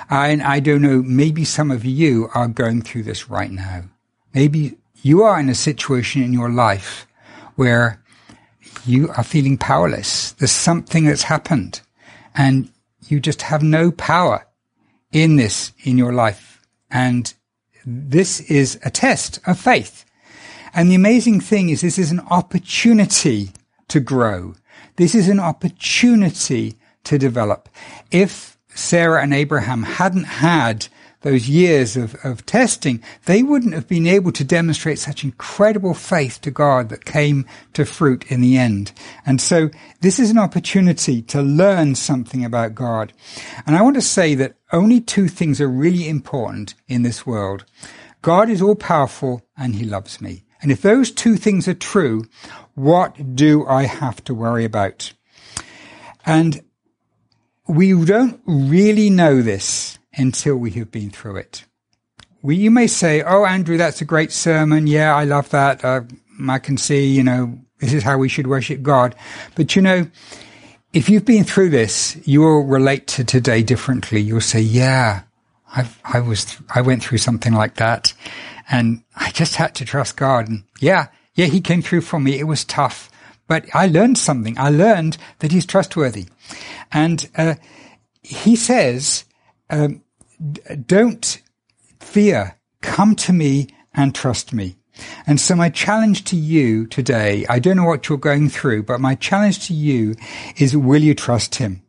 And 0.09 0.41
I 0.41 0.59
don't 0.59 0.81
know, 0.81 1.01
maybe 1.03 1.43
some 1.43 1.71
of 1.71 1.83
you 1.83 2.29
are 2.33 2.47
going 2.47 2.81
through 2.81 3.03
this 3.03 3.29
right 3.29 3.51
now. 3.51 3.83
Maybe 4.33 4.77
you 5.01 5.23
are 5.23 5.39
in 5.39 5.49
a 5.49 5.55
situation 5.55 6.21
in 6.23 6.33
your 6.33 6.49
life 6.49 7.07
where 7.55 8.01
you 8.85 9.09
are 9.09 9.23
feeling 9.23 9.57
powerless. 9.57 10.31
There's 10.33 10.51
something 10.51 11.05
that's 11.05 11.23
happened 11.23 11.81
and 12.35 12.71
you 13.07 13.19
just 13.19 13.41
have 13.43 13.63
no 13.63 13.91
power 13.91 14.47
in 15.11 15.35
this 15.35 15.73
in 15.83 15.97
your 15.97 16.13
life. 16.13 16.61
And 16.89 17.33
this 17.85 18.39
is 18.41 18.79
a 18.83 18.89
test 18.89 19.39
of 19.45 19.59
faith. 19.59 20.05
And 20.73 20.91
the 20.91 20.95
amazing 20.95 21.41
thing 21.41 21.69
is 21.69 21.81
this 21.81 21.97
is 21.97 22.11
an 22.11 22.21
opportunity 22.29 23.51
to 23.87 23.99
grow. 23.99 24.55
This 24.97 25.15
is 25.15 25.29
an 25.29 25.39
opportunity 25.39 26.77
to 27.05 27.17
develop. 27.17 27.69
If 28.11 28.57
Sarah 28.75 29.21
and 29.23 29.33
Abraham 29.33 29.83
hadn't 29.83 30.25
had 30.25 30.87
those 31.21 31.49
years 31.49 31.97
of, 31.97 32.15
of 32.23 32.45
testing, 32.45 33.03
they 33.25 33.43
wouldn't 33.43 33.73
have 33.73 33.87
been 33.87 34.07
able 34.07 34.31
to 34.31 34.43
demonstrate 34.43 34.99
such 34.99 35.23
incredible 35.23 35.93
faith 35.93 36.41
to 36.41 36.51
God 36.51 36.89
that 36.89 37.05
came 37.05 37.45
to 37.73 37.85
fruit 37.85 38.29
in 38.31 38.41
the 38.41 38.57
end. 38.57 38.91
And 39.25 39.41
so 39.41 39.69
this 40.01 40.19
is 40.19 40.31
an 40.31 40.37
opportunity 40.37 41.21
to 41.23 41.41
learn 41.41 41.95
something 41.95 42.45
about 42.45 42.75
God. 42.75 43.13
And 43.65 43.75
I 43.75 43.81
want 43.81 43.95
to 43.95 44.01
say 44.01 44.35
that 44.35 44.55
only 44.71 45.01
two 45.01 45.27
things 45.27 45.59
are 45.61 45.67
really 45.67 46.07
important 46.07 46.75
in 46.87 47.03
this 47.03 47.25
world. 47.25 47.65
God 48.21 48.49
is 48.49 48.61
all 48.61 48.75
powerful 48.75 49.41
and 49.57 49.75
he 49.75 49.85
loves 49.85 50.21
me. 50.21 50.43
And 50.61 50.71
if 50.71 50.81
those 50.81 51.11
two 51.11 51.37
things 51.37 51.67
are 51.67 51.73
true, 51.73 52.25
what 52.73 53.35
do 53.35 53.65
I 53.65 53.83
have 53.83 54.23
to 54.25 54.33
worry 54.33 54.65
about? 54.65 55.13
And 56.25 56.61
we 57.67 57.93
don't 58.05 58.41
really 58.45 59.09
know 59.09 59.41
this 59.41 59.99
until 60.13 60.55
we 60.57 60.71
have 60.71 60.91
been 60.91 61.09
through 61.09 61.37
it. 61.37 61.65
We, 62.41 62.55
you 62.55 62.71
may 62.71 62.87
say, 62.87 63.23
Oh, 63.23 63.45
Andrew, 63.45 63.77
that's 63.77 64.01
a 64.01 64.05
great 64.05 64.31
sermon. 64.31 64.87
Yeah, 64.87 65.15
I 65.15 65.25
love 65.25 65.49
that. 65.49 65.83
Uh, 65.83 66.01
I 66.47 66.59
can 66.59 66.77
see, 66.77 67.07
you 67.07 67.23
know, 67.23 67.59
this 67.79 67.93
is 67.93 68.03
how 68.03 68.17
we 68.17 68.29
should 68.29 68.47
worship 68.47 68.81
God. 68.81 69.15
But 69.55 69.75
you 69.75 69.81
know, 69.81 70.07
if 70.93 71.09
you've 71.09 71.25
been 71.25 71.43
through 71.43 71.69
this, 71.69 72.17
you 72.27 72.41
will 72.41 72.63
relate 72.63 73.07
to 73.07 73.23
today 73.23 73.63
differently. 73.63 74.21
You'll 74.21 74.41
say, 74.41 74.61
yeah, 74.61 75.23
I've, 75.75 75.99
I 76.03 76.19
was, 76.19 76.57
I 76.73 76.81
went 76.81 77.03
through 77.03 77.19
something 77.19 77.53
like 77.53 77.75
that 77.75 78.13
and 78.69 79.03
I 79.15 79.31
just 79.31 79.55
had 79.55 79.75
to 79.75 79.85
trust 79.85 80.17
God. 80.17 80.47
And 80.47 80.63
yeah, 80.79 81.07
yeah, 81.35 81.45
he 81.45 81.61
came 81.61 81.81
through 81.81 82.01
for 82.01 82.19
me. 82.19 82.39
It 82.39 82.47
was 82.47 82.65
tough, 82.65 83.09
but 83.47 83.65
I 83.73 83.87
learned 83.87 84.17
something. 84.17 84.57
I 84.57 84.69
learned 84.69 85.17
that 85.39 85.51
he's 85.51 85.65
trustworthy. 85.65 86.25
And, 86.91 87.29
uh, 87.37 87.55
he 88.21 88.55
says, 88.55 89.23
um, 89.69 90.01
don't 90.85 91.41
fear. 91.99 92.57
Come 92.81 93.15
to 93.15 93.33
me 93.33 93.67
and 93.93 94.13
trust 94.13 94.53
me. 94.53 94.77
And 95.25 95.39
so 95.39 95.55
my 95.55 95.69
challenge 95.69 96.23
to 96.25 96.35
you 96.35 96.87
today, 96.87 97.45
I 97.49 97.59
don't 97.59 97.77
know 97.77 97.85
what 97.85 98.09
you're 98.09 98.17
going 98.17 98.49
through, 98.49 98.83
but 98.83 98.99
my 98.99 99.15
challenge 99.15 99.67
to 99.67 99.73
you 99.73 100.15
is, 100.57 100.75
will 100.75 101.01
you 101.01 101.13
trust 101.13 101.55
him? 101.55 101.83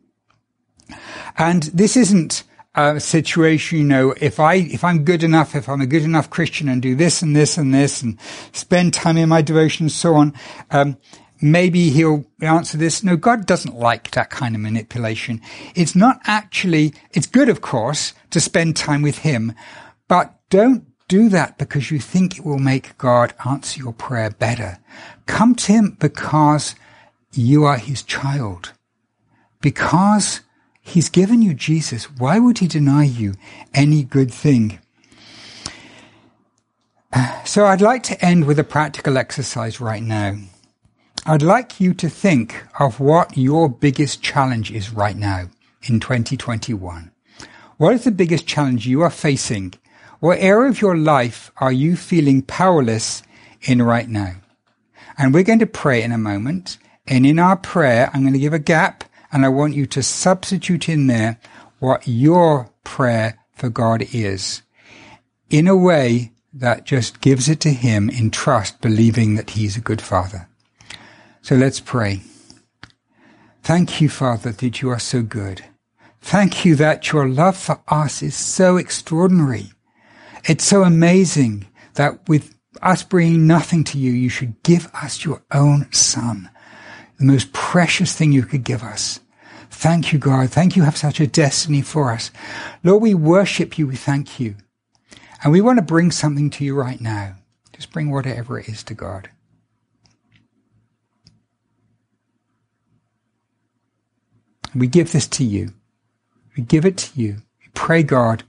And 1.37 1.63
this 1.63 1.97
isn't 1.97 2.43
a 2.79 2.99
situation, 2.99 3.79
you 3.79 3.83
know, 3.83 4.13
if 4.21 4.39
I, 4.39 4.55
if 4.55 4.83
I'm 4.83 5.03
good 5.03 5.23
enough, 5.23 5.53
if 5.53 5.67
I'm 5.67 5.81
a 5.81 5.85
good 5.85 6.03
enough 6.03 6.29
Christian 6.29 6.69
and 6.69 6.81
do 6.81 6.95
this 6.95 7.21
and 7.21 7.35
this 7.35 7.57
and 7.57 7.73
this 7.73 8.01
and 8.01 8.17
spend 8.53 8.93
time 8.93 9.17
in 9.17 9.29
my 9.29 9.41
devotion 9.41 9.85
and 9.85 9.91
so 9.91 10.15
on, 10.15 10.33
um, 10.71 10.97
maybe 11.41 11.89
he'll 11.89 12.25
answer 12.41 12.77
this. 12.77 13.03
No, 13.03 13.17
God 13.17 13.45
doesn't 13.45 13.75
like 13.75 14.11
that 14.11 14.29
kind 14.29 14.55
of 14.55 14.61
manipulation. 14.61 15.41
It's 15.75 15.95
not 15.95 16.19
actually, 16.23 16.93
it's 17.11 17.27
good, 17.27 17.49
of 17.49 17.61
course, 17.61 18.13
to 18.29 18.39
spend 18.39 18.77
time 18.77 19.01
with 19.01 19.19
him, 19.19 19.53
but 20.07 20.39
don't 20.49 20.85
do 21.09 21.27
that 21.29 21.57
because 21.57 21.91
you 21.91 21.99
think 21.99 22.37
it 22.37 22.45
will 22.45 22.59
make 22.59 22.97
God 22.97 23.33
answer 23.45 23.81
your 23.81 23.93
prayer 23.93 24.29
better. 24.29 24.77
Come 25.25 25.55
to 25.55 25.71
him 25.73 25.97
because 25.99 26.75
you 27.33 27.65
are 27.65 27.77
his 27.77 28.03
child. 28.03 28.71
Because 29.59 30.41
he's 30.89 31.09
given 31.09 31.41
you 31.41 31.53
Jesus, 31.53 32.05
why 32.05 32.39
would 32.39 32.59
he 32.59 32.67
deny 32.67 33.03
you 33.03 33.33
any 33.73 34.03
good 34.03 34.33
thing? 34.33 34.79
So 37.45 37.65
I'd 37.65 37.81
like 37.81 38.03
to 38.03 38.23
end 38.23 38.45
with 38.45 38.59
a 38.59 38.63
practical 38.63 39.17
exercise 39.17 39.81
right 39.81 40.03
now. 40.03 40.37
I'd 41.25 41.41
like 41.41 41.79
you 41.79 41.93
to 41.95 42.09
think 42.09 42.63
of 42.79 42.99
what 42.99 43.37
your 43.37 43.69
biggest 43.69 44.21
challenge 44.21 44.71
is 44.71 44.93
right 44.93 45.17
now 45.17 45.49
in 45.83 45.99
2021. 45.99 47.11
What 47.77 47.93
is 47.93 48.03
the 48.03 48.11
biggest 48.11 48.45
challenge 48.45 48.85
you 48.85 49.01
are 49.01 49.09
facing? 49.09 49.73
What 50.19 50.39
area 50.39 50.69
of 50.69 50.81
your 50.81 50.97
life 50.97 51.51
are 51.57 51.71
you 51.71 51.95
feeling 51.95 52.41
powerless 52.41 53.23
in 53.61 53.81
right 53.81 54.07
now? 54.07 54.35
And 55.17 55.33
we're 55.33 55.43
going 55.43 55.59
to 55.59 55.65
pray 55.65 56.03
in 56.03 56.11
a 56.11 56.17
moment. 56.17 56.77
And 57.07 57.25
in 57.25 57.39
our 57.39 57.57
prayer, 57.57 58.11
I'm 58.13 58.21
going 58.21 58.33
to 58.33 58.39
give 58.39 58.53
a 58.53 58.59
gap 58.59 59.03
and 59.31 59.45
I 59.45 59.49
want 59.49 59.75
you 59.75 59.85
to 59.87 60.03
substitute 60.03 60.89
in 60.89 61.07
there 61.07 61.39
what 61.79 62.07
your 62.07 62.69
prayer 62.83 63.39
for 63.53 63.69
God 63.69 64.05
is 64.13 64.61
in 65.49 65.67
a 65.67 65.75
way 65.75 66.31
that 66.53 66.85
just 66.85 67.21
gives 67.21 67.47
it 67.47 67.59
to 67.61 67.69
Him 67.69 68.09
in 68.09 68.31
trust, 68.31 68.81
believing 68.81 69.35
that 69.35 69.51
He's 69.51 69.77
a 69.77 69.81
good 69.81 70.01
Father. 70.01 70.47
So 71.41 71.55
let's 71.55 71.79
pray. 71.79 72.21
Thank 73.63 74.01
you, 74.01 74.09
Father, 74.09 74.51
that 74.51 74.81
you 74.81 74.89
are 74.89 74.99
so 74.99 75.21
good. 75.21 75.63
Thank 76.21 76.65
you 76.65 76.75
that 76.75 77.11
your 77.11 77.27
love 77.27 77.57
for 77.57 77.81
us 77.87 78.21
is 78.21 78.35
so 78.35 78.77
extraordinary. 78.77 79.71
It's 80.45 80.63
so 80.63 80.83
amazing 80.83 81.67
that 81.93 82.27
with 82.27 82.55
us 82.81 83.03
bringing 83.03 83.47
nothing 83.47 83.83
to 83.85 83.97
you, 83.97 84.11
you 84.11 84.29
should 84.29 84.61
give 84.63 84.89
us 84.93 85.23
your 85.23 85.43
own 85.53 85.91
son, 85.91 86.49
the 87.19 87.25
most 87.25 87.53
precious 87.53 88.15
thing 88.15 88.31
you 88.31 88.43
could 88.43 88.63
give 88.63 88.81
us. 88.81 89.19
Thank 89.69 90.11
you, 90.11 90.19
God. 90.19 90.49
Thank 90.49 90.75
you 90.75 90.83
have 90.83 90.97
such 90.97 91.19
a 91.19 91.27
destiny 91.27 91.81
for 91.81 92.11
us. 92.11 92.31
Lord, 92.83 93.03
we 93.03 93.13
worship 93.13 93.77
you. 93.77 93.87
We 93.87 93.95
thank 93.95 94.39
you. 94.39 94.55
And 95.43 95.51
we 95.51 95.61
want 95.61 95.77
to 95.77 95.83
bring 95.83 96.11
something 96.11 96.49
to 96.51 96.65
you 96.65 96.75
right 96.75 96.99
now. 96.99 97.35
Just 97.73 97.91
bring 97.91 98.09
whatever 98.09 98.59
it 98.59 98.67
is 98.67 98.83
to 98.83 98.93
God. 98.93 99.29
We 104.75 104.87
give 104.87 105.11
this 105.11 105.27
to 105.27 105.43
you. 105.43 105.73
We 106.55 106.63
give 106.63 106.85
it 106.85 106.97
to 106.97 107.21
you. 107.21 107.37
We 107.61 107.67
pray, 107.73 108.03
God, 108.03 108.43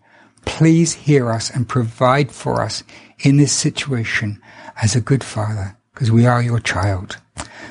please 0.45 0.93
hear 0.93 1.31
us 1.31 1.51
and 1.51 1.69
provide 1.69 2.31
for 2.31 2.61
us 2.61 2.83
in 3.21 3.37
this 3.37 3.53
situation 3.53 4.41
as 4.83 4.97
a 4.97 5.01
good 5.01 5.23
father, 5.23 5.77
because 5.93 6.11
we 6.11 6.27
are 6.27 6.43
your 6.43 6.61
child. 6.61 7.19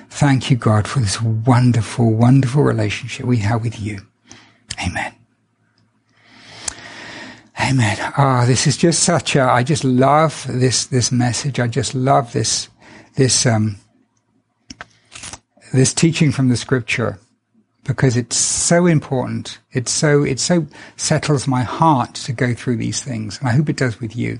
Thank 0.09 0.49
you, 0.49 0.57
God, 0.57 0.87
for 0.87 0.99
this 0.99 1.21
wonderful, 1.21 2.13
wonderful 2.13 2.63
relationship 2.63 3.25
we 3.25 3.37
have 3.37 3.61
with 3.61 3.79
you. 3.79 4.01
Amen. 4.85 5.13
Amen. 7.61 7.97
Ah, 8.17 8.43
oh, 8.43 8.45
this 8.45 8.67
is 8.67 8.77
just 8.77 9.03
such 9.03 9.35
a, 9.35 9.41
I 9.41 9.63
just 9.63 9.83
love 9.83 10.45
this, 10.49 10.85
this 10.85 11.11
message. 11.11 11.59
I 11.59 11.67
just 11.67 11.93
love 11.93 12.33
this, 12.33 12.69
this, 13.15 13.45
um, 13.45 13.77
this 15.73 15.93
teaching 15.93 16.31
from 16.31 16.47
the 16.47 16.57
scripture 16.57 17.19
because 17.83 18.15
it's 18.15 18.37
so 18.37 18.85
important. 18.85 19.59
It's 19.71 19.91
so, 19.91 20.23
it 20.23 20.39
so 20.39 20.67
settles 20.95 21.47
my 21.47 21.63
heart 21.63 22.15
to 22.15 22.33
go 22.33 22.53
through 22.53 22.77
these 22.77 23.03
things. 23.03 23.39
And 23.39 23.49
I 23.49 23.51
hope 23.51 23.69
it 23.69 23.77
does 23.77 23.99
with 23.99 24.15
you. 24.15 24.39